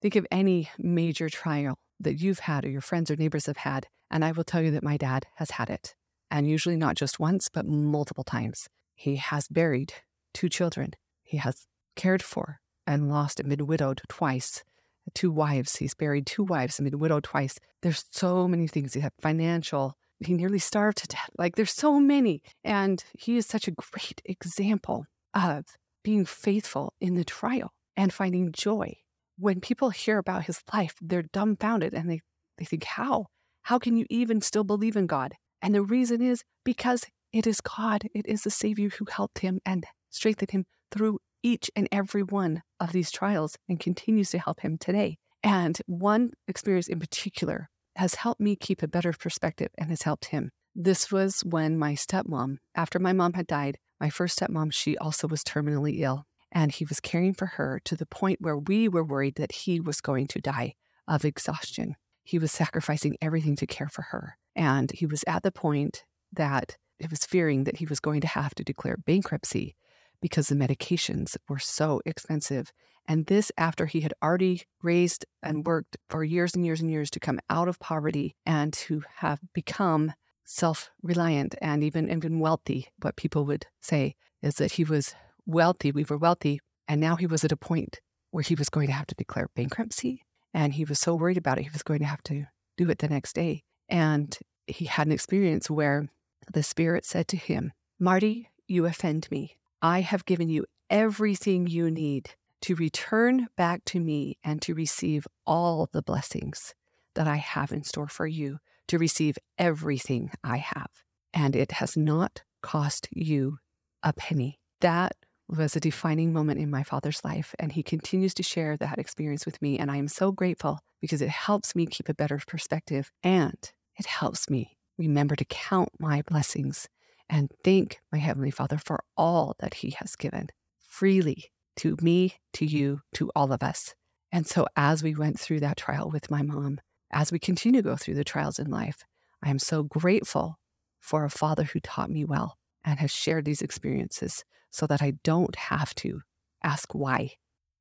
Think 0.00 0.16
of 0.16 0.26
any 0.30 0.70
major 0.78 1.28
trial 1.28 1.74
that 2.00 2.14
you've 2.14 2.38
had 2.38 2.64
or 2.64 2.70
your 2.70 2.80
friends 2.80 3.10
or 3.10 3.16
neighbors 3.16 3.44
have 3.44 3.58
had, 3.58 3.88
and 4.10 4.24
I 4.24 4.32
will 4.32 4.42
tell 4.42 4.62
you 4.62 4.70
that 4.70 4.82
my 4.82 4.96
dad 4.96 5.26
has 5.34 5.50
had 5.50 5.68
it. 5.68 5.94
And 6.30 6.48
usually 6.48 6.78
not 6.78 6.96
just 6.96 7.20
once, 7.20 7.50
but 7.52 7.66
multiple 7.66 8.24
times. 8.24 8.68
He 8.94 9.16
has 9.16 9.48
buried 9.48 9.92
two 10.32 10.48
children. 10.48 10.94
He 11.22 11.36
has 11.36 11.66
cared 11.94 12.22
for 12.22 12.60
and 12.86 13.10
lost 13.10 13.38
and 13.38 13.50
been 13.50 13.66
widowed 13.66 14.00
twice. 14.08 14.64
Two 15.12 15.30
wives. 15.30 15.76
He's 15.76 15.92
buried 15.92 16.24
two 16.24 16.42
wives 16.42 16.78
and 16.78 16.90
been 16.90 16.98
widowed 16.98 17.24
twice. 17.24 17.58
There's 17.82 18.06
so 18.12 18.48
many 18.48 18.66
things. 18.66 18.94
He 18.94 19.00
had 19.00 19.12
financial. 19.20 19.92
He 20.20 20.32
nearly 20.32 20.58
starved 20.58 20.96
to 21.02 21.06
death. 21.06 21.28
Like 21.36 21.56
there's 21.56 21.70
so 21.70 22.00
many. 22.00 22.40
And 22.64 23.04
he 23.18 23.36
is 23.36 23.44
such 23.44 23.68
a 23.68 23.72
great 23.72 24.22
example 24.24 25.04
of 25.34 25.66
being 26.02 26.24
faithful 26.24 26.94
in 27.00 27.14
the 27.14 27.24
trial 27.24 27.72
and 27.96 28.12
finding 28.12 28.52
joy 28.52 28.96
when 29.42 29.60
people 29.60 29.90
hear 29.90 30.18
about 30.18 30.44
his 30.44 30.62
life, 30.72 30.94
they're 31.00 31.22
dumbfounded 31.22 31.94
and 31.94 32.08
they, 32.08 32.20
they 32.58 32.64
think, 32.64 32.84
How? 32.84 33.26
How 33.62 33.78
can 33.78 33.96
you 33.96 34.06
even 34.10 34.40
still 34.40 34.64
believe 34.64 34.96
in 34.96 35.06
God? 35.06 35.34
And 35.60 35.74
the 35.74 35.82
reason 35.82 36.22
is 36.22 36.42
because 36.64 37.06
it 37.32 37.46
is 37.46 37.60
God, 37.60 38.08
it 38.14 38.26
is 38.26 38.42
the 38.42 38.50
Savior 38.50 38.88
who 38.90 39.06
helped 39.10 39.40
him 39.40 39.60
and 39.64 39.84
strengthened 40.10 40.50
him 40.50 40.64
through 40.90 41.18
each 41.42 41.70
and 41.74 41.88
every 41.90 42.22
one 42.22 42.62
of 42.78 42.92
these 42.92 43.10
trials 43.10 43.56
and 43.68 43.80
continues 43.80 44.30
to 44.30 44.38
help 44.38 44.60
him 44.60 44.78
today. 44.78 45.16
And 45.42 45.76
one 45.86 46.32
experience 46.46 46.88
in 46.88 47.00
particular 47.00 47.68
has 47.96 48.14
helped 48.14 48.40
me 48.40 48.54
keep 48.56 48.82
a 48.82 48.88
better 48.88 49.12
perspective 49.12 49.68
and 49.76 49.90
has 49.90 50.02
helped 50.02 50.26
him. 50.26 50.50
This 50.74 51.10
was 51.10 51.40
when 51.40 51.78
my 51.78 51.94
stepmom, 51.94 52.56
after 52.74 52.98
my 52.98 53.12
mom 53.12 53.32
had 53.32 53.46
died, 53.46 53.78
my 54.02 54.10
first 54.10 54.40
stepmom, 54.40 54.72
she 54.72 54.98
also 54.98 55.28
was 55.28 55.44
terminally 55.44 56.00
ill 56.00 56.26
and 56.50 56.72
he 56.72 56.84
was 56.84 56.98
caring 56.98 57.32
for 57.32 57.46
her 57.46 57.80
to 57.84 57.94
the 57.94 58.04
point 58.04 58.40
where 58.40 58.58
we 58.58 58.88
were 58.88 59.04
worried 59.04 59.36
that 59.36 59.52
he 59.52 59.78
was 59.78 60.00
going 60.00 60.26
to 60.26 60.40
die 60.40 60.74
of 61.06 61.24
exhaustion. 61.24 61.94
He 62.24 62.38
was 62.38 62.50
sacrificing 62.50 63.16
everything 63.22 63.54
to 63.56 63.66
care 63.66 63.88
for 63.88 64.02
her. 64.02 64.36
And 64.56 64.90
he 64.90 65.06
was 65.06 65.22
at 65.28 65.44
the 65.44 65.52
point 65.52 66.04
that 66.32 66.76
he 66.98 67.06
was 67.06 67.24
fearing 67.24 67.62
that 67.64 67.76
he 67.76 67.86
was 67.86 68.00
going 68.00 68.20
to 68.22 68.26
have 68.26 68.56
to 68.56 68.64
declare 68.64 68.96
bankruptcy 68.96 69.76
because 70.20 70.48
the 70.48 70.56
medications 70.56 71.36
were 71.48 71.60
so 71.60 72.00
expensive. 72.04 72.72
And 73.06 73.26
this 73.26 73.52
after 73.56 73.86
he 73.86 74.00
had 74.00 74.14
already 74.20 74.62
raised 74.82 75.24
and 75.44 75.64
worked 75.64 75.96
for 76.10 76.24
years 76.24 76.56
and 76.56 76.66
years 76.66 76.80
and 76.80 76.90
years 76.90 77.10
to 77.10 77.20
come 77.20 77.38
out 77.48 77.68
of 77.68 77.78
poverty 77.78 78.34
and 78.44 78.72
to 78.72 79.04
have 79.18 79.38
become 79.54 80.12
self 80.44 80.90
reliant 81.02 81.54
and 81.60 81.82
even, 81.84 82.10
even 82.10 82.40
wealthy. 82.40 82.88
What 83.00 83.16
people 83.16 83.44
would 83.46 83.66
say 83.80 84.16
is 84.42 84.56
that 84.56 84.72
he 84.72 84.84
was 84.84 85.14
wealthy. 85.46 85.92
We 85.92 86.04
were 86.04 86.18
wealthy. 86.18 86.60
And 86.88 87.00
now 87.00 87.16
he 87.16 87.26
was 87.26 87.44
at 87.44 87.52
a 87.52 87.56
point 87.56 88.00
where 88.30 88.42
he 88.42 88.54
was 88.54 88.68
going 88.68 88.86
to 88.88 88.92
have 88.92 89.06
to 89.06 89.14
declare 89.14 89.48
bankruptcy. 89.54 90.22
And 90.54 90.72
he 90.72 90.84
was 90.84 90.98
so 90.98 91.14
worried 91.14 91.38
about 91.38 91.58
it, 91.58 91.62
he 91.62 91.70
was 91.70 91.82
going 91.82 92.00
to 92.00 92.06
have 92.06 92.22
to 92.24 92.46
do 92.76 92.90
it 92.90 92.98
the 92.98 93.08
next 93.08 93.34
day. 93.34 93.62
And 93.88 94.36
he 94.66 94.84
had 94.84 95.06
an 95.06 95.12
experience 95.12 95.70
where 95.70 96.08
the 96.52 96.62
Spirit 96.62 97.04
said 97.04 97.28
to 97.28 97.36
him, 97.36 97.72
Marty, 97.98 98.50
you 98.66 98.86
offend 98.86 99.28
me. 99.30 99.56
I 99.80 100.00
have 100.00 100.24
given 100.24 100.48
you 100.48 100.66
everything 100.90 101.66
you 101.66 101.90
need 101.90 102.30
to 102.62 102.74
return 102.74 103.48
back 103.56 103.84
to 103.86 104.00
me 104.00 104.38
and 104.44 104.62
to 104.62 104.74
receive 104.74 105.26
all 105.46 105.88
the 105.92 106.02
blessings 106.02 106.74
that 107.14 107.26
I 107.26 107.36
have 107.36 107.72
in 107.72 107.82
store 107.82 108.08
for 108.08 108.26
you, 108.26 108.58
to 108.88 108.98
receive 108.98 109.38
everything 109.58 110.30
I 110.44 110.58
have. 110.58 110.90
And 111.32 111.56
it 111.56 111.72
has 111.72 111.96
not 111.96 112.42
cost 112.62 113.08
you 113.10 113.58
a 114.02 114.12
penny. 114.12 114.58
That 114.80 115.12
was 115.48 115.76
a 115.76 115.80
defining 115.80 116.32
moment 116.32 116.58
in 116.60 116.70
my 116.70 116.82
father's 116.82 117.24
life. 117.24 117.54
And 117.58 117.72
he 117.72 117.82
continues 117.82 118.34
to 118.34 118.42
share 118.42 118.76
that 118.76 118.98
experience 118.98 119.44
with 119.44 119.60
me. 119.60 119.78
And 119.78 119.90
I 119.90 119.96
am 119.96 120.08
so 120.08 120.32
grateful 120.32 120.80
because 121.00 121.22
it 121.22 121.28
helps 121.28 121.74
me 121.74 121.86
keep 121.86 122.08
a 122.08 122.14
better 122.14 122.40
perspective 122.46 123.10
and 123.22 123.58
it 123.98 124.06
helps 124.06 124.48
me 124.48 124.76
remember 124.98 125.36
to 125.36 125.44
count 125.44 125.90
my 125.98 126.22
blessings 126.22 126.88
and 127.28 127.50
thank 127.64 128.00
my 128.12 128.18
Heavenly 128.18 128.50
Father 128.50 128.78
for 128.78 129.02
all 129.16 129.54
that 129.60 129.74
He 129.74 129.90
has 129.98 130.16
given 130.16 130.48
freely 130.78 131.50
to 131.76 131.96
me, 132.02 132.34
to 132.54 132.66
you, 132.66 133.00
to 133.14 133.30
all 133.34 133.52
of 133.52 133.62
us. 133.62 133.94
And 134.30 134.46
so, 134.46 134.66
as 134.76 135.02
we 135.02 135.14
went 135.14 135.38
through 135.38 135.60
that 135.60 135.76
trial 135.76 136.10
with 136.10 136.30
my 136.30 136.42
mom, 136.42 136.80
as 137.12 137.30
we 137.30 137.38
continue 137.38 137.82
to 137.82 137.88
go 137.88 137.96
through 137.96 138.14
the 138.14 138.24
trials 138.24 138.58
in 138.58 138.70
life, 138.70 139.04
I 139.42 139.50
am 139.50 139.58
so 139.58 139.82
grateful 139.82 140.58
for 141.00 141.24
a 141.24 141.30
father 141.30 141.64
who 141.64 141.80
taught 141.80 142.10
me 142.10 142.24
well 142.24 142.56
and 142.84 142.98
has 142.98 143.10
shared 143.10 143.44
these 143.44 143.62
experiences 143.62 144.44
so 144.70 144.86
that 144.86 145.02
I 145.02 145.12
don't 145.22 145.54
have 145.56 145.94
to 145.96 146.22
ask 146.62 146.94
why. 146.94 147.32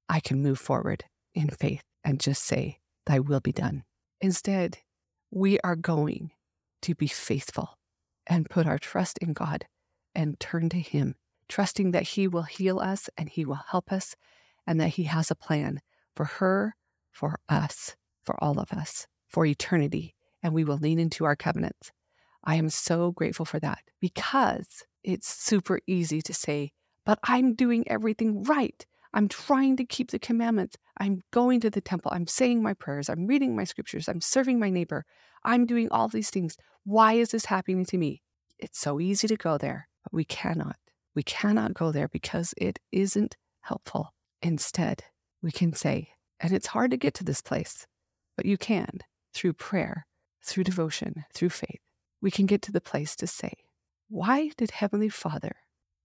I 0.09 0.19
can 0.19 0.43
move 0.43 0.59
forward 0.59 1.05
in 1.33 1.49
faith 1.49 1.83
and 2.03 2.19
just 2.19 2.43
say, 2.43 2.79
Thy 3.05 3.19
will 3.19 3.39
be 3.39 3.53
done. 3.53 3.83
Instead, 4.19 4.79
we 5.31 5.59
are 5.61 5.75
going 5.75 6.31
to 6.81 6.95
be 6.95 7.07
faithful 7.07 7.77
and 8.27 8.49
put 8.49 8.67
our 8.67 8.77
trust 8.77 9.17
in 9.19 9.33
God 9.33 9.65
and 10.13 10.39
turn 10.39 10.67
to 10.69 10.79
Him, 10.79 11.15
trusting 11.47 11.91
that 11.91 12.03
He 12.03 12.27
will 12.27 12.43
heal 12.43 12.79
us 12.79 13.09
and 13.17 13.29
He 13.29 13.45
will 13.45 13.61
help 13.69 13.91
us 13.91 14.15
and 14.67 14.79
that 14.81 14.89
He 14.89 15.03
has 15.03 15.31
a 15.31 15.35
plan 15.35 15.79
for 16.15 16.25
her, 16.25 16.75
for 17.11 17.39
us, 17.47 17.95
for 18.23 18.41
all 18.43 18.59
of 18.59 18.71
us, 18.73 19.07
for 19.31 19.45
eternity, 19.45 20.15
and 20.43 20.53
we 20.53 20.63
will 20.63 20.77
lean 20.77 20.99
into 20.99 21.25
our 21.25 21.35
covenants. 21.35 21.91
I 22.43 22.55
am 22.55 22.69
so 22.69 23.11
grateful 23.11 23.45
for 23.45 23.59
that 23.59 23.79
because 23.99 24.83
it's 25.03 25.27
super 25.27 25.79
easy 25.87 26.21
to 26.23 26.33
say, 26.33 26.71
but 27.05 27.19
I'm 27.23 27.53
doing 27.53 27.83
everything 27.87 28.43
right. 28.43 28.85
I'm 29.13 29.27
trying 29.27 29.75
to 29.77 29.85
keep 29.85 30.11
the 30.11 30.19
commandments. 30.19 30.77
I'm 30.97 31.21
going 31.31 31.59
to 31.61 31.69
the 31.69 31.81
temple. 31.81 32.11
I'm 32.13 32.27
saying 32.27 32.63
my 32.63 32.73
prayers. 32.73 33.09
I'm 33.09 33.27
reading 33.27 33.55
my 33.55 33.63
scriptures. 33.63 34.07
I'm 34.07 34.21
serving 34.21 34.59
my 34.59 34.69
neighbor. 34.69 35.05
I'm 35.43 35.65
doing 35.65 35.89
all 35.91 36.07
these 36.07 36.29
things. 36.29 36.57
Why 36.83 37.13
is 37.13 37.31
this 37.31 37.45
happening 37.45 37.85
to 37.85 37.97
me? 37.97 38.21
It's 38.57 38.79
so 38.79 38.99
easy 38.99 39.27
to 39.27 39.35
go 39.35 39.57
there, 39.57 39.89
but 40.03 40.13
we 40.13 40.23
cannot. 40.23 40.77
We 41.13 41.23
cannot 41.23 41.73
go 41.73 41.91
there 41.91 42.07
because 42.07 42.53
it 42.57 42.79
isn't 42.91 43.35
helpful. 43.61 44.13
Instead, 44.41 45.03
we 45.41 45.51
can 45.51 45.73
say, 45.73 46.09
and 46.39 46.53
it's 46.53 46.67
hard 46.67 46.91
to 46.91 46.97
get 46.97 47.13
to 47.15 47.23
this 47.23 47.41
place, 47.41 47.85
but 48.37 48.45
you 48.45 48.57
can 48.57 48.99
through 49.33 49.53
prayer, 49.53 50.05
through 50.43 50.63
devotion, 50.63 51.25
through 51.33 51.49
faith. 51.49 51.79
We 52.21 52.31
can 52.31 52.45
get 52.45 52.61
to 52.63 52.71
the 52.71 52.81
place 52.81 53.15
to 53.17 53.27
say, 53.27 53.53
Why 54.09 54.51
did 54.57 54.71
Heavenly 54.71 55.09
Father 55.09 55.55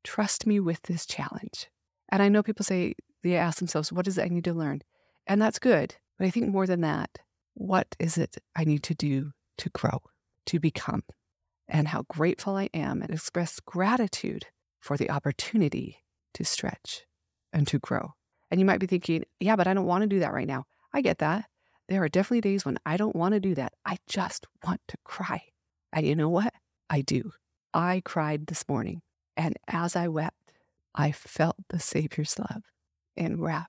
trust 0.07 0.47
me 0.47 0.61
with 0.61 0.81
this 0.83 1.05
challenge. 1.05 1.69
And 2.11 2.23
I 2.23 2.29
know 2.29 2.43
people 2.43 2.65
say, 2.65 2.95
they 3.23 3.35
ask 3.35 3.59
themselves, 3.59 3.93
what 3.93 4.07
is 4.07 4.17
it 4.17 4.23
I 4.25 4.29
need 4.29 4.45
to 4.45 4.55
learn? 4.55 4.83
And 5.27 5.43
that's 5.43 5.59
good. 5.59 5.97
But 6.17 6.29
I 6.29 6.31
think 6.31 6.49
more 6.49 6.67
than 6.67 6.81
that, 6.83 7.19
what 7.55 7.97
is 7.99 8.17
it 8.17 8.37
I 8.55 8.65
need 8.65 8.85
to 8.85 8.95
do 8.95 9.33
to 9.59 9.69
grow, 9.71 10.01
to 10.47 10.61
become? 10.61 11.03
And 11.69 11.89
how 11.89 12.05
grateful 12.09 12.55
I 12.55 12.71
am 12.73 13.03
and 13.03 13.11
express 13.11 13.59
gratitude 13.59 14.47
for 14.79 14.97
the 14.97 15.11
opportunity 15.11 15.99
to 16.35 16.45
stretch 16.45 17.05
and 17.53 17.67
to 17.67 17.81
grow. 17.81 18.13
And 18.51 18.61
you 18.61 18.67
might 18.67 18.79
be 18.79 18.87
thinking, 18.87 19.25
yeah, 19.41 19.57
but 19.57 19.67
I 19.67 19.75
don't 19.75 19.87
want 19.87 20.03
to 20.03 20.07
do 20.07 20.21
that 20.21 20.33
right 20.33 20.47
now. 20.47 20.67
I 20.95 21.01
get 21.01 21.19
that. 21.19 21.47
There 21.89 22.03
are 22.03 22.09
definitely 22.09 22.41
days 22.41 22.65
when 22.65 22.79
I 22.85 22.97
don't 22.97 23.17
want 23.17 23.35
to 23.35 23.41
do 23.41 23.55
that. 23.55 23.73
I 23.85 23.99
just 24.09 24.47
want 24.65 24.81
to 24.89 24.97
cry. 25.05 25.43
And 25.93 26.07
you 26.07 26.17
know 26.17 26.29
what? 26.29 26.53
I 26.91 27.03
do. 27.03 27.33
I 27.73 28.03
cried 28.05 28.47
this 28.47 28.69
morning. 28.69 29.03
And 29.37 29.57
as 29.69 29.97
I 29.97 30.09
wept, 30.09 30.37
I 30.95 31.13
felt 31.13 31.57
the 31.69 31.79
Savior's 31.79 32.39
love 32.39 32.63
and 33.17 33.41
wrap 33.41 33.69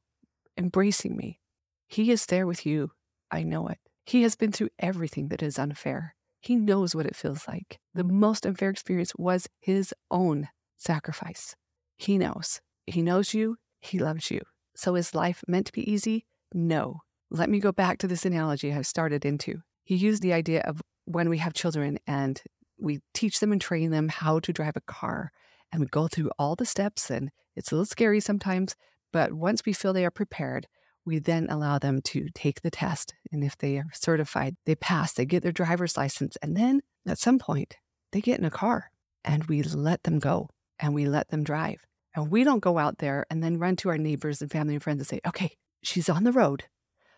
embracing 0.57 1.15
me. 1.15 1.39
He 1.87 2.11
is 2.11 2.25
there 2.25 2.47
with 2.47 2.65
you. 2.65 2.91
I 3.31 3.43
know 3.43 3.67
it. 3.67 3.77
He 4.05 4.23
has 4.23 4.35
been 4.35 4.51
through 4.51 4.69
everything 4.79 5.27
that 5.29 5.43
is 5.43 5.59
unfair. 5.59 6.15
He 6.41 6.55
knows 6.55 6.95
what 6.95 7.05
it 7.05 7.15
feels 7.15 7.47
like. 7.47 7.79
The 7.93 8.03
most 8.03 8.45
unfair 8.45 8.69
experience 8.69 9.11
was 9.17 9.47
his 9.59 9.93
own 10.09 10.47
sacrifice. 10.77 11.55
He 11.97 12.17
knows. 12.17 12.61
He 12.85 13.01
knows 13.01 13.33
you. 13.33 13.57
He 13.81 13.99
loves 13.99 14.31
you. 14.31 14.41
So 14.75 14.95
is 14.95 15.13
life 15.15 15.43
meant 15.47 15.67
to 15.67 15.73
be 15.73 15.89
easy? 15.89 16.25
No. 16.53 17.01
Let 17.29 17.49
me 17.49 17.59
go 17.59 17.71
back 17.71 17.97
to 17.99 18.07
this 18.07 18.25
analogy 18.25 18.73
I 18.73 18.81
started 18.81 19.25
into. 19.25 19.61
He 19.83 19.95
used 19.95 20.21
the 20.21 20.33
idea 20.33 20.61
of 20.61 20.81
when 21.05 21.29
we 21.29 21.37
have 21.39 21.53
children 21.53 21.99
and 22.07 22.41
we 22.79 22.99
teach 23.13 23.39
them 23.39 23.51
and 23.51 23.61
train 23.61 23.91
them 23.91 24.09
how 24.09 24.39
to 24.39 24.53
drive 24.53 24.75
a 24.75 24.81
car 24.81 25.31
and 25.71 25.81
we 25.81 25.87
go 25.87 26.07
through 26.07 26.31
all 26.37 26.55
the 26.55 26.65
steps 26.65 27.09
and 27.09 27.29
it's 27.55 27.71
a 27.71 27.75
little 27.75 27.85
scary 27.85 28.19
sometimes, 28.19 28.75
but 29.11 29.33
once 29.33 29.65
we 29.65 29.73
feel 29.73 29.93
they 29.93 30.05
are 30.05 30.11
prepared, 30.11 30.67
we 31.05 31.19
then 31.19 31.47
allow 31.49 31.79
them 31.79 32.01
to 32.01 32.27
take 32.33 32.61
the 32.61 32.69
test. 32.69 33.13
And 33.31 33.43
if 33.43 33.57
they 33.57 33.77
are 33.77 33.87
certified, 33.93 34.55
they 34.65 34.75
pass, 34.75 35.13
they 35.13 35.25
get 35.25 35.41
their 35.41 35.51
driver's 35.51 35.97
license. 35.97 36.37
And 36.41 36.55
then 36.55 36.81
at 37.07 37.17
some 37.17 37.39
point, 37.39 37.77
they 38.11 38.21
get 38.21 38.39
in 38.39 38.45
a 38.45 38.51
car 38.51 38.91
and 39.23 39.43
we 39.45 39.63
let 39.63 40.03
them 40.03 40.19
go 40.19 40.49
and 40.79 40.93
we 40.93 41.05
let 41.05 41.29
them 41.29 41.43
drive. 41.43 41.85
And 42.15 42.29
we 42.29 42.43
don't 42.43 42.59
go 42.59 42.77
out 42.77 42.97
there 42.99 43.25
and 43.29 43.43
then 43.43 43.59
run 43.59 43.75
to 43.77 43.89
our 43.89 43.97
neighbors 43.97 44.41
and 44.41 44.51
family 44.51 44.75
and 44.75 44.83
friends 44.83 44.99
and 44.99 45.07
say, 45.07 45.21
okay, 45.27 45.55
she's 45.81 46.09
on 46.09 46.23
the 46.23 46.31
road. 46.31 46.65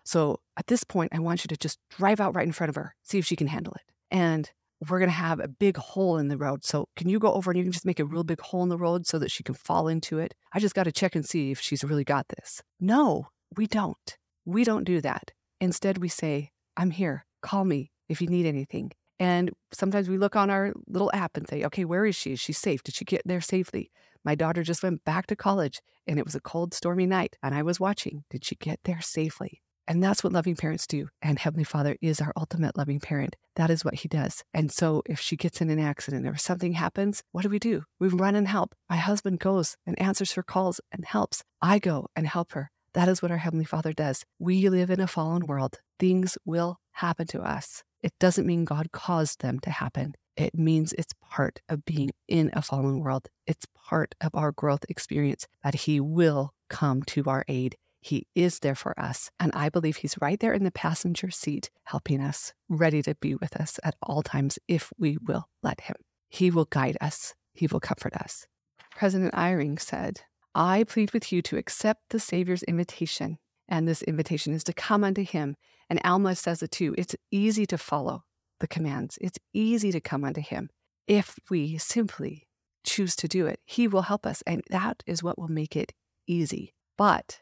So 0.10 0.40
at 0.58 0.66
this 0.66 0.84
point, 0.84 1.14
I 1.14 1.20
want 1.20 1.44
you 1.44 1.50
to 1.50 1.56
just 1.56 1.78
drive 1.96 2.20
out 2.20 2.36
right 2.36 2.48
in 2.48 2.52
front 2.52 2.70
of 2.70 2.76
her, 2.76 2.96
see 3.04 3.20
if 3.20 3.28
she 3.28 3.36
can 3.36 3.46
handle 3.46 3.74
it. 3.74 3.94
And 4.10 4.50
we're 4.90 4.98
going 4.98 5.08
to 5.08 5.14
have 5.14 5.40
a 5.40 5.48
big 5.48 5.78
hole 5.78 6.18
in 6.18 6.30
the 6.30 6.38
road. 6.38 6.66
So 6.66 6.90
can 6.96 7.10
you 7.10 7.20
go 7.20 7.32
over 7.32 7.52
and 7.52 7.60
you 7.60 7.64
can 7.64 7.72
just 7.72 7.86
make 7.86 8.00
a 8.00 8.06
real 8.06 8.24
big 8.24 8.42
hole 8.42 8.64
in 8.64 8.70
the 8.70 8.78
road 8.78 9.06
so 9.06 9.20
that 9.20 9.30
she 9.30 9.44
can 9.44 9.54
fall 9.54 9.88
into 9.88 10.18
it? 10.18 10.34
I 10.52 10.58
just 10.58 10.74
got 10.74 10.86
to 10.86 10.92
check 10.92 11.14
and 11.14 11.24
see 11.24 11.52
if 11.52 11.62
she's 11.62 11.84
really 11.84 12.04
got 12.04 12.28
this. 12.30 12.64
No, 12.80 13.28
we 13.56 13.68
don't. 13.68 14.18
We 14.46 14.64
don't 14.64 14.84
do 14.84 15.00
that. 15.00 15.32
Instead, 15.62 16.00
we 16.00 16.08
say, 16.08 16.50
I'm 16.76 16.90
here. 16.90 17.24
Call 17.44 17.64
me 17.64 17.92
if 18.08 18.20
you 18.20 18.30
need 18.30 18.48
anything. 18.48 18.94
And 19.20 19.52
sometimes 19.72 20.10
we 20.10 20.18
look 20.18 20.36
on 20.36 20.50
our 20.50 20.74
little 20.88 21.12
app 21.14 21.38
and 21.38 21.48
say, 21.48 21.64
okay, 21.66 21.86
where 21.86 22.08
is 22.08 22.16
she? 22.16 22.32
Is 22.32 22.40
she 22.40 22.54
safe? 22.54 22.82
Did 22.82 22.96
she 22.96 23.06
get 23.06 23.22
there 23.26 23.42
safely? 23.42 23.92
My 24.26 24.34
daughter 24.34 24.64
just 24.64 24.82
went 24.82 25.06
back 25.06 25.28
to 25.28 25.36
college 25.36 25.82
and 26.08 26.18
it 26.18 26.26
was 26.26 26.34
a 26.34 26.42
cold, 26.42 26.74
stormy 26.74 27.06
night 27.06 27.36
and 27.44 27.54
I 27.54 27.62
was 27.62 27.80
watching. 27.80 28.24
Did 28.32 28.44
she 28.44 28.56
get 28.56 28.80
there 28.86 29.02
safely? 29.02 29.62
And 29.90 30.04
that's 30.04 30.24
what 30.24 30.34
loving 30.34 30.56
parents 30.56 30.86
do. 30.86 31.10
And 31.20 31.40
Heavenly 31.40 31.64
Father 31.64 31.98
is 32.00 32.22
our 32.22 32.32
ultimate 32.38 32.78
loving 32.78 33.00
parent. 33.00 33.36
That 33.56 33.72
is 33.72 33.84
what 33.84 33.96
He 33.96 34.08
does. 34.08 34.44
And 34.54 34.72
so 34.72 35.02
if 35.08 35.20
she 35.20 35.36
gets 35.36 35.62
in 35.62 35.72
an 35.72 35.80
accident 35.80 36.28
or 36.28 36.38
something 36.38 36.74
happens, 36.74 37.24
what 37.32 37.42
do 37.42 37.50
we 37.50 37.58
do? 37.58 37.84
We 38.00 38.08
run 38.08 38.36
and 38.36 38.48
help. 38.48 38.76
My 38.88 38.98
husband 38.98 39.40
goes 39.40 39.76
and 39.88 40.00
answers 40.00 40.34
her 40.34 40.44
calls 40.44 40.80
and 40.92 41.04
helps. 41.04 41.44
I 41.60 41.80
go 41.80 42.08
and 42.16 42.28
help 42.28 42.52
her. 42.52 42.70
That 42.94 43.10
is 43.10 43.24
what 43.24 43.32
our 43.32 43.38
Heavenly 43.38 43.66
Father 43.66 43.92
does. 43.92 44.24
We 44.38 44.70
live 44.70 44.92
in 44.92 45.00
a 45.00 45.08
fallen 45.08 45.48
world. 45.48 45.80
Things 45.98 46.38
will 46.46 46.78
happen 46.92 47.26
to 47.28 47.42
us. 47.42 47.84
It 48.04 48.14
doesn't 48.20 48.46
mean 48.46 48.66
God 48.66 48.92
caused 48.92 49.42
them 49.42 49.60
to 49.62 49.72
happen. 49.72 50.14
It 50.38 50.56
means 50.56 50.94
it's 50.94 51.14
part 51.20 51.62
of 51.68 51.84
being 51.84 52.12
in 52.28 52.52
a 52.54 52.62
fallen 52.62 53.00
world. 53.00 53.28
It's 53.48 53.66
part 53.76 54.14
of 54.22 54.36
our 54.36 54.52
growth 54.52 54.86
experience 54.88 55.48
that 55.64 55.74
He 55.76 56.00
will 56.00 56.52
come 56.70 57.02
to 57.04 57.24
our 57.26 57.44
aid. 57.48 57.76
He 58.02 58.28
is 58.34 58.60
there 58.60 58.76
for 58.76 58.98
us. 59.00 59.30
And 59.40 59.52
I 59.54 59.70
believe 59.70 59.98
He's 59.98 60.16
right 60.22 60.40
there 60.40 60.54
in 60.54 60.64
the 60.64 60.72
passenger 60.72 61.30
seat, 61.30 61.70
helping 61.84 62.22
us, 62.22 62.54
ready 62.70 63.02
to 63.04 63.16
be 63.16 63.36
with 63.36 63.56
us 63.56 63.80
at 63.84 63.96
all 64.02 64.22
times 64.22 64.58
if 64.68 64.92
we 64.98 65.18
will 65.22 65.50
let 65.62 65.82
Him. 65.82 65.96
He 66.30 66.52
will 66.52 66.66
guide 66.66 66.98
us, 67.02 67.36
He 67.54 67.68
will 67.68 67.80
comfort 67.80 68.14
us. 68.16 68.48
President 68.96 69.34
Eyring 69.34 69.80
said, 69.80 70.22
I 70.56 70.84
plead 70.84 71.14
with 71.14 71.32
you 71.32 71.42
to 71.44 71.58
accept 71.58 72.10
the 72.10 72.20
Savior's 72.20 72.64
invitation. 72.64 73.38
And 73.68 73.88
this 73.88 74.02
invitation 74.02 74.54
is 74.54 74.64
to 74.66 74.74
come 74.74 75.04
unto 75.04 75.24
Him. 75.24 75.56
And 75.90 76.02
Alma 76.04 76.36
says 76.36 76.64
it 76.64 76.72
too. 76.72 76.96
It's 76.98 77.16
easy 77.32 77.66
to 77.68 77.78
follow 77.78 78.24
the 78.60 78.68
commands, 78.68 79.18
it's 79.22 79.40
easy 79.54 79.92
to 79.92 80.02
come 80.02 80.24
unto 80.24 80.42
Him. 80.42 80.70
If 81.08 81.38
we 81.50 81.78
simply 81.78 82.48
choose 82.84 83.16
to 83.18 83.28
do 83.28 83.46
it, 83.48 83.60
He 83.66 83.88
will 83.88 84.04
help 84.04 84.26
us. 84.26 84.42
And 84.46 84.64
that 84.70 85.04
is 85.06 85.24
what 85.24 85.40
will 85.40 85.48
make 85.48 85.76
it 85.76 85.94
easy. 86.28 86.74
But 86.98 87.40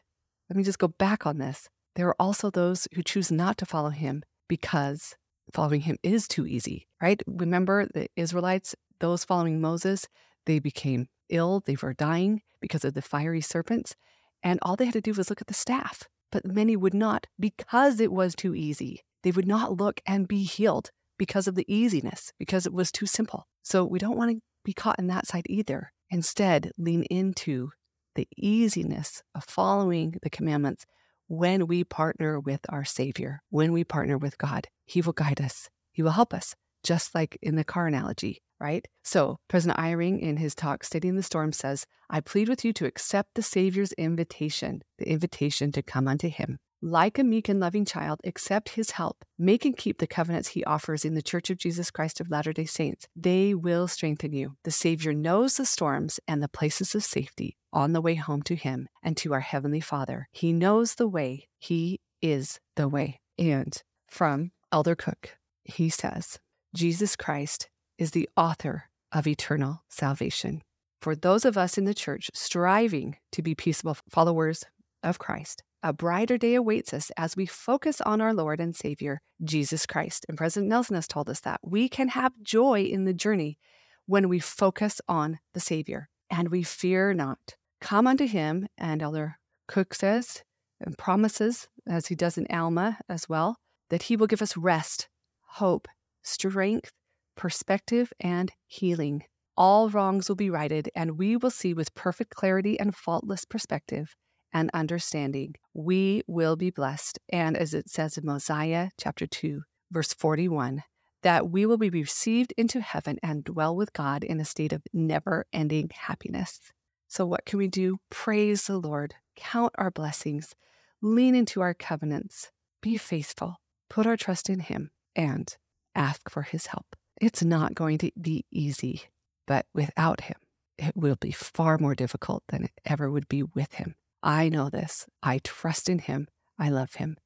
let 0.48 0.56
me 0.56 0.62
just 0.62 0.78
go 0.78 0.88
back 0.88 1.26
on 1.26 1.38
this. 1.38 1.68
There 1.94 2.08
are 2.08 2.16
also 2.18 2.50
those 2.50 2.86
who 2.94 3.02
choose 3.02 3.30
not 3.30 3.58
to 3.58 3.66
follow 3.66 3.90
him 3.90 4.22
because 4.48 5.16
following 5.52 5.82
him 5.82 5.96
is 6.02 6.28
too 6.28 6.46
easy, 6.46 6.86
right? 7.02 7.20
Remember 7.26 7.86
the 7.86 8.08
Israelites, 8.16 8.74
those 9.00 9.24
following 9.24 9.60
Moses, 9.60 10.06
they 10.46 10.58
became 10.58 11.08
ill, 11.28 11.62
they 11.66 11.76
were 11.82 11.94
dying 11.94 12.42
because 12.60 12.84
of 12.84 12.94
the 12.94 13.02
fiery 13.02 13.40
serpents, 13.40 13.94
and 14.42 14.58
all 14.62 14.76
they 14.76 14.84
had 14.84 14.94
to 14.94 15.00
do 15.00 15.12
was 15.12 15.30
look 15.30 15.40
at 15.40 15.46
the 15.46 15.54
staff. 15.54 16.04
But 16.30 16.46
many 16.46 16.76
would 16.76 16.94
not 16.94 17.26
because 17.40 18.00
it 18.00 18.12
was 18.12 18.34
too 18.34 18.54
easy. 18.54 19.02
They 19.22 19.30
would 19.30 19.46
not 19.46 19.78
look 19.78 20.00
and 20.06 20.28
be 20.28 20.44
healed 20.44 20.90
because 21.18 21.48
of 21.48 21.54
the 21.54 21.64
easiness, 21.72 22.32
because 22.38 22.66
it 22.66 22.72
was 22.72 22.92
too 22.92 23.06
simple. 23.06 23.46
So 23.62 23.84
we 23.84 23.98
don't 23.98 24.16
want 24.16 24.30
to 24.30 24.40
be 24.64 24.72
caught 24.72 24.98
in 24.98 25.08
that 25.08 25.26
side 25.26 25.46
either. 25.48 25.92
Instead, 26.10 26.70
lean 26.78 27.02
into 27.04 27.70
the 28.18 28.28
easiness 28.36 29.22
of 29.36 29.44
following 29.44 30.16
the 30.24 30.28
commandments 30.28 30.84
when 31.28 31.68
we 31.68 31.84
partner 31.84 32.40
with 32.40 32.58
our 32.68 32.84
Savior, 32.84 33.40
when 33.50 33.70
we 33.70 33.84
partner 33.84 34.18
with 34.18 34.36
God. 34.38 34.66
He 34.86 35.00
will 35.00 35.12
guide 35.12 35.40
us, 35.40 35.70
He 35.92 36.02
will 36.02 36.10
help 36.10 36.34
us, 36.34 36.56
just 36.82 37.14
like 37.14 37.38
in 37.42 37.54
the 37.54 37.62
car 37.62 37.86
analogy, 37.86 38.42
right? 38.58 38.84
So, 39.04 39.38
President 39.46 39.78
Eyring, 39.78 40.18
in 40.18 40.36
his 40.36 40.56
talk, 40.56 40.82
Stating 40.82 41.14
the 41.14 41.22
Storm, 41.22 41.52
says, 41.52 41.86
I 42.10 42.20
plead 42.20 42.48
with 42.48 42.64
you 42.64 42.72
to 42.72 42.86
accept 42.86 43.36
the 43.36 43.42
Savior's 43.42 43.92
invitation, 43.92 44.82
the 44.98 45.08
invitation 45.08 45.70
to 45.70 45.82
come 45.82 46.08
unto 46.08 46.28
Him. 46.28 46.58
Like 46.80 47.18
a 47.18 47.24
meek 47.24 47.48
and 47.48 47.58
loving 47.58 47.84
child, 47.84 48.20
accept 48.24 48.68
his 48.70 48.92
help. 48.92 49.24
Make 49.36 49.64
and 49.64 49.76
keep 49.76 49.98
the 49.98 50.06
covenants 50.06 50.50
he 50.50 50.62
offers 50.64 51.04
in 51.04 51.14
the 51.14 51.22
Church 51.22 51.50
of 51.50 51.58
Jesus 51.58 51.90
Christ 51.90 52.20
of 52.20 52.30
Latter 52.30 52.52
day 52.52 52.66
Saints. 52.66 53.08
They 53.16 53.52
will 53.52 53.88
strengthen 53.88 54.32
you. 54.32 54.54
The 54.62 54.70
Savior 54.70 55.12
knows 55.12 55.56
the 55.56 55.66
storms 55.66 56.20
and 56.28 56.40
the 56.40 56.48
places 56.48 56.94
of 56.94 57.02
safety 57.02 57.56
on 57.72 57.92
the 57.92 58.00
way 58.00 58.14
home 58.14 58.42
to 58.42 58.54
him 58.54 58.88
and 59.02 59.16
to 59.16 59.32
our 59.32 59.40
Heavenly 59.40 59.80
Father. 59.80 60.28
He 60.30 60.52
knows 60.52 60.94
the 60.94 61.08
way. 61.08 61.48
He 61.58 62.00
is 62.22 62.60
the 62.76 62.88
way. 62.88 63.20
And 63.38 63.80
from 64.06 64.52
Elder 64.70 64.94
Cook, 64.94 65.36
he 65.64 65.88
says, 65.88 66.38
Jesus 66.74 67.16
Christ 67.16 67.68
is 67.98 68.12
the 68.12 68.28
author 68.36 68.84
of 69.10 69.26
eternal 69.26 69.82
salvation. 69.88 70.62
For 71.00 71.16
those 71.16 71.44
of 71.44 71.56
us 71.56 71.76
in 71.76 71.84
the 71.84 71.94
church 71.94 72.30
striving 72.34 73.16
to 73.32 73.42
be 73.42 73.54
peaceable 73.54 73.96
followers 74.08 74.64
of 75.02 75.18
Christ, 75.18 75.62
a 75.82 75.92
brighter 75.92 76.38
day 76.38 76.54
awaits 76.54 76.92
us 76.92 77.10
as 77.16 77.36
we 77.36 77.46
focus 77.46 78.00
on 78.00 78.20
our 78.20 78.34
Lord 78.34 78.60
and 78.60 78.74
Savior, 78.74 79.20
Jesus 79.44 79.86
Christ. 79.86 80.26
And 80.28 80.36
President 80.36 80.68
Nelson 80.68 80.96
has 80.96 81.08
told 81.08 81.30
us 81.30 81.40
that 81.40 81.60
we 81.62 81.88
can 81.88 82.08
have 82.08 82.32
joy 82.42 82.82
in 82.82 83.04
the 83.04 83.14
journey 83.14 83.58
when 84.06 84.28
we 84.28 84.38
focus 84.38 85.00
on 85.08 85.38
the 85.54 85.60
Savior 85.60 86.08
and 86.30 86.48
we 86.50 86.62
fear 86.62 87.14
not. 87.14 87.56
Come 87.80 88.06
unto 88.06 88.26
him, 88.26 88.66
and 88.76 89.02
Elder 89.02 89.36
Cook 89.68 89.94
says 89.94 90.42
and 90.80 90.96
promises, 90.96 91.68
as 91.86 92.06
he 92.06 92.14
does 92.14 92.38
in 92.38 92.46
Alma 92.50 92.98
as 93.08 93.28
well, 93.28 93.56
that 93.90 94.02
he 94.04 94.16
will 94.16 94.26
give 94.26 94.42
us 94.42 94.56
rest, 94.56 95.08
hope, 95.42 95.88
strength, 96.22 96.92
perspective, 97.36 98.12
and 98.20 98.52
healing. 98.66 99.22
All 99.56 99.90
wrongs 99.90 100.28
will 100.28 100.36
be 100.36 100.50
righted, 100.50 100.90
and 100.94 101.18
we 101.18 101.36
will 101.36 101.50
see 101.50 101.74
with 101.74 101.94
perfect 101.94 102.34
clarity 102.34 102.78
and 102.78 102.94
faultless 102.94 103.44
perspective 103.44 104.14
and 104.52 104.70
understanding, 104.72 105.54
we 105.74 106.22
will 106.26 106.56
be 106.56 106.70
blessed. 106.70 107.18
And 107.28 107.56
as 107.56 107.74
it 107.74 107.88
says 107.88 108.16
in 108.16 108.24
Mosiah 108.24 108.90
chapter 108.98 109.26
2, 109.26 109.62
verse 109.90 110.12
41, 110.12 110.82
that 111.22 111.50
we 111.50 111.66
will 111.66 111.78
be 111.78 111.90
received 111.90 112.52
into 112.56 112.80
heaven 112.80 113.18
and 113.22 113.44
dwell 113.44 113.74
with 113.74 113.92
God 113.92 114.24
in 114.24 114.40
a 114.40 114.44
state 114.44 114.72
of 114.72 114.82
never 114.92 115.46
ending 115.52 115.90
happiness. 115.92 116.60
So, 117.08 117.26
what 117.26 117.46
can 117.46 117.58
we 117.58 117.68
do? 117.68 117.98
Praise 118.10 118.66
the 118.66 118.78
Lord, 118.78 119.14
count 119.34 119.72
our 119.78 119.90
blessings, 119.90 120.54
lean 121.00 121.34
into 121.34 121.60
our 121.60 121.74
covenants, 121.74 122.50
be 122.82 122.96
faithful, 122.96 123.56
put 123.88 124.06
our 124.06 124.16
trust 124.16 124.50
in 124.50 124.60
Him, 124.60 124.90
and 125.16 125.54
ask 125.94 126.30
for 126.30 126.42
His 126.42 126.66
help. 126.66 126.94
It's 127.20 127.42
not 127.42 127.74
going 127.74 127.98
to 127.98 128.10
be 128.20 128.44
easy, 128.52 129.02
but 129.46 129.66
without 129.74 130.20
Him, 130.22 130.36
it 130.78 130.96
will 130.96 131.16
be 131.16 131.32
far 131.32 131.78
more 131.78 131.94
difficult 131.94 132.44
than 132.48 132.64
it 132.64 132.72
ever 132.84 133.10
would 133.10 133.28
be 133.28 133.42
with 133.42 133.74
Him. 133.74 133.96
I 134.22 134.48
know 134.48 134.68
this. 134.70 135.06
I 135.22 135.38
trust 135.44 135.88
in 135.88 136.00
him. 136.00 136.28
I 136.58 136.70
love 136.70 136.94
him. 136.94 137.16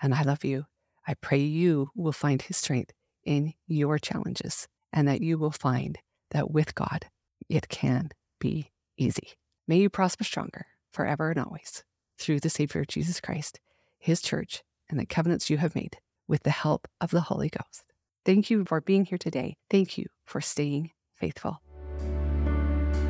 And 0.00 0.14
I 0.14 0.22
love 0.22 0.44
you. 0.44 0.66
I 1.06 1.14
pray 1.14 1.38
you 1.38 1.90
will 1.94 2.12
find 2.12 2.42
his 2.42 2.56
strength 2.56 2.92
in 3.24 3.54
your 3.66 3.98
challenges 3.98 4.68
and 4.92 5.08
that 5.08 5.20
you 5.20 5.38
will 5.38 5.50
find 5.50 5.98
that 6.30 6.50
with 6.50 6.74
God, 6.74 7.06
it 7.48 7.68
can 7.68 8.10
be 8.38 8.70
easy. 8.96 9.34
May 9.66 9.78
you 9.78 9.88
prosper 9.90 10.24
stronger 10.24 10.66
forever 10.92 11.30
and 11.30 11.40
always. 11.40 11.84
through 12.18 12.40
the 12.40 12.50
Savior 12.50 12.84
Jesus 12.84 13.20
Christ, 13.20 13.58
his 13.98 14.22
church, 14.22 14.62
and 14.88 14.98
the 14.98 15.06
covenants 15.06 15.50
you 15.50 15.56
have 15.58 15.74
made 15.74 15.96
with 16.28 16.44
the 16.44 16.50
help 16.50 16.86
of 17.00 17.10
the 17.10 17.22
Holy 17.22 17.48
Ghost. 17.48 17.84
Thank 18.24 18.50
you 18.50 18.64
for 18.64 18.80
being 18.80 19.04
here 19.04 19.18
today. 19.18 19.56
Thank 19.70 19.98
you 19.98 20.06
for 20.24 20.40
staying 20.40 20.90
faithful. 21.16 21.60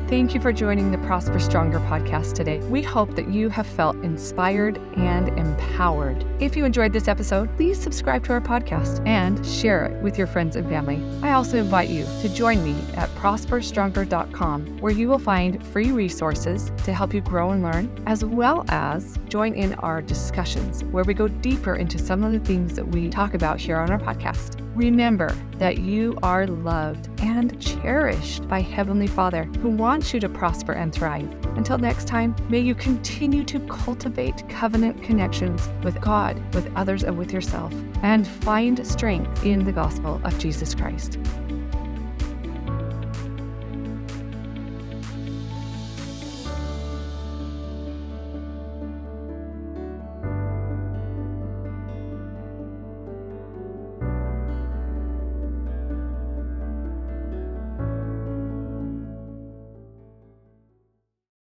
Thank 0.09 0.35
you 0.35 0.41
for 0.41 0.53
joining 0.53 0.91
the 0.91 0.97
Prosper 0.99 1.39
Stronger 1.39 1.79
podcast 1.79 2.33
today. 2.33 2.59
We 2.67 2.83
hope 2.83 3.15
that 3.15 3.29
you 3.29 3.49
have 3.49 3.65
felt 3.65 3.95
inspired 4.03 4.77
and 4.95 5.29
empowered. 5.39 6.23
If 6.39 6.55
you 6.55 6.65
enjoyed 6.65 6.93
this 6.93 7.07
episode, 7.07 7.55
please 7.55 7.81
subscribe 7.81 8.23
to 8.25 8.33
our 8.33 8.41
podcast 8.41 9.03
and 9.07 9.43
share 9.43 9.85
it 9.85 10.03
with 10.03 10.17
your 10.17 10.27
friends 10.27 10.55
and 10.55 10.69
family. 10.69 11.01
I 11.23 11.31
also 11.31 11.57
invite 11.57 11.89
you 11.89 12.05
to 12.21 12.29
join 12.29 12.63
me 12.63 12.75
at 12.95 13.09
prosperstronger.com, 13.15 14.79
where 14.79 14.93
you 14.93 15.07
will 15.07 15.19
find 15.19 15.65
free 15.67 15.91
resources 15.91 16.71
to 16.83 16.93
help 16.93 17.11
you 17.13 17.21
grow 17.21 17.51
and 17.51 17.63
learn, 17.63 17.89
as 18.05 18.23
well 18.23 18.65
as 18.67 19.17
join 19.29 19.55
in 19.55 19.73
our 19.75 20.01
discussions, 20.01 20.83
where 20.85 21.05
we 21.05 21.15
go 21.15 21.27
deeper 21.27 21.75
into 21.75 21.97
some 21.97 22.23
of 22.23 22.33
the 22.33 22.39
things 22.39 22.75
that 22.75 22.87
we 22.87 23.09
talk 23.09 23.33
about 23.33 23.59
here 23.59 23.77
on 23.77 23.89
our 23.89 23.99
podcast. 23.99 24.62
Remember 24.75 25.35
that 25.59 25.77
you 25.77 26.17
are 26.23 26.47
loved 26.47 27.07
and 27.21 27.61
cherished 27.61 28.47
by 28.47 28.59
Heavenly 28.59 29.05
Father, 29.05 29.43
who 29.61 29.69
wants 29.69 30.13
you 30.13 30.19
to 30.19 30.27
prosper 30.27 30.71
and 30.71 30.91
thrive. 30.91 31.31
Until 31.55 31.77
next 31.77 32.07
time, 32.07 32.35
may 32.49 32.59
you 32.59 32.73
continue 32.73 33.43
to 33.43 33.59
cultivate 33.67 34.49
covenant 34.49 35.03
connections 35.03 35.69
with 35.83 36.01
God, 36.01 36.41
with 36.55 36.75
others, 36.75 37.03
and 37.03 37.15
with 37.15 37.31
yourself, 37.31 37.71
and 38.01 38.27
find 38.27 38.85
strength 38.85 39.45
in 39.45 39.63
the 39.63 39.71
gospel 39.71 40.19
of 40.23 40.39
Jesus 40.39 40.73
Christ. 40.73 41.19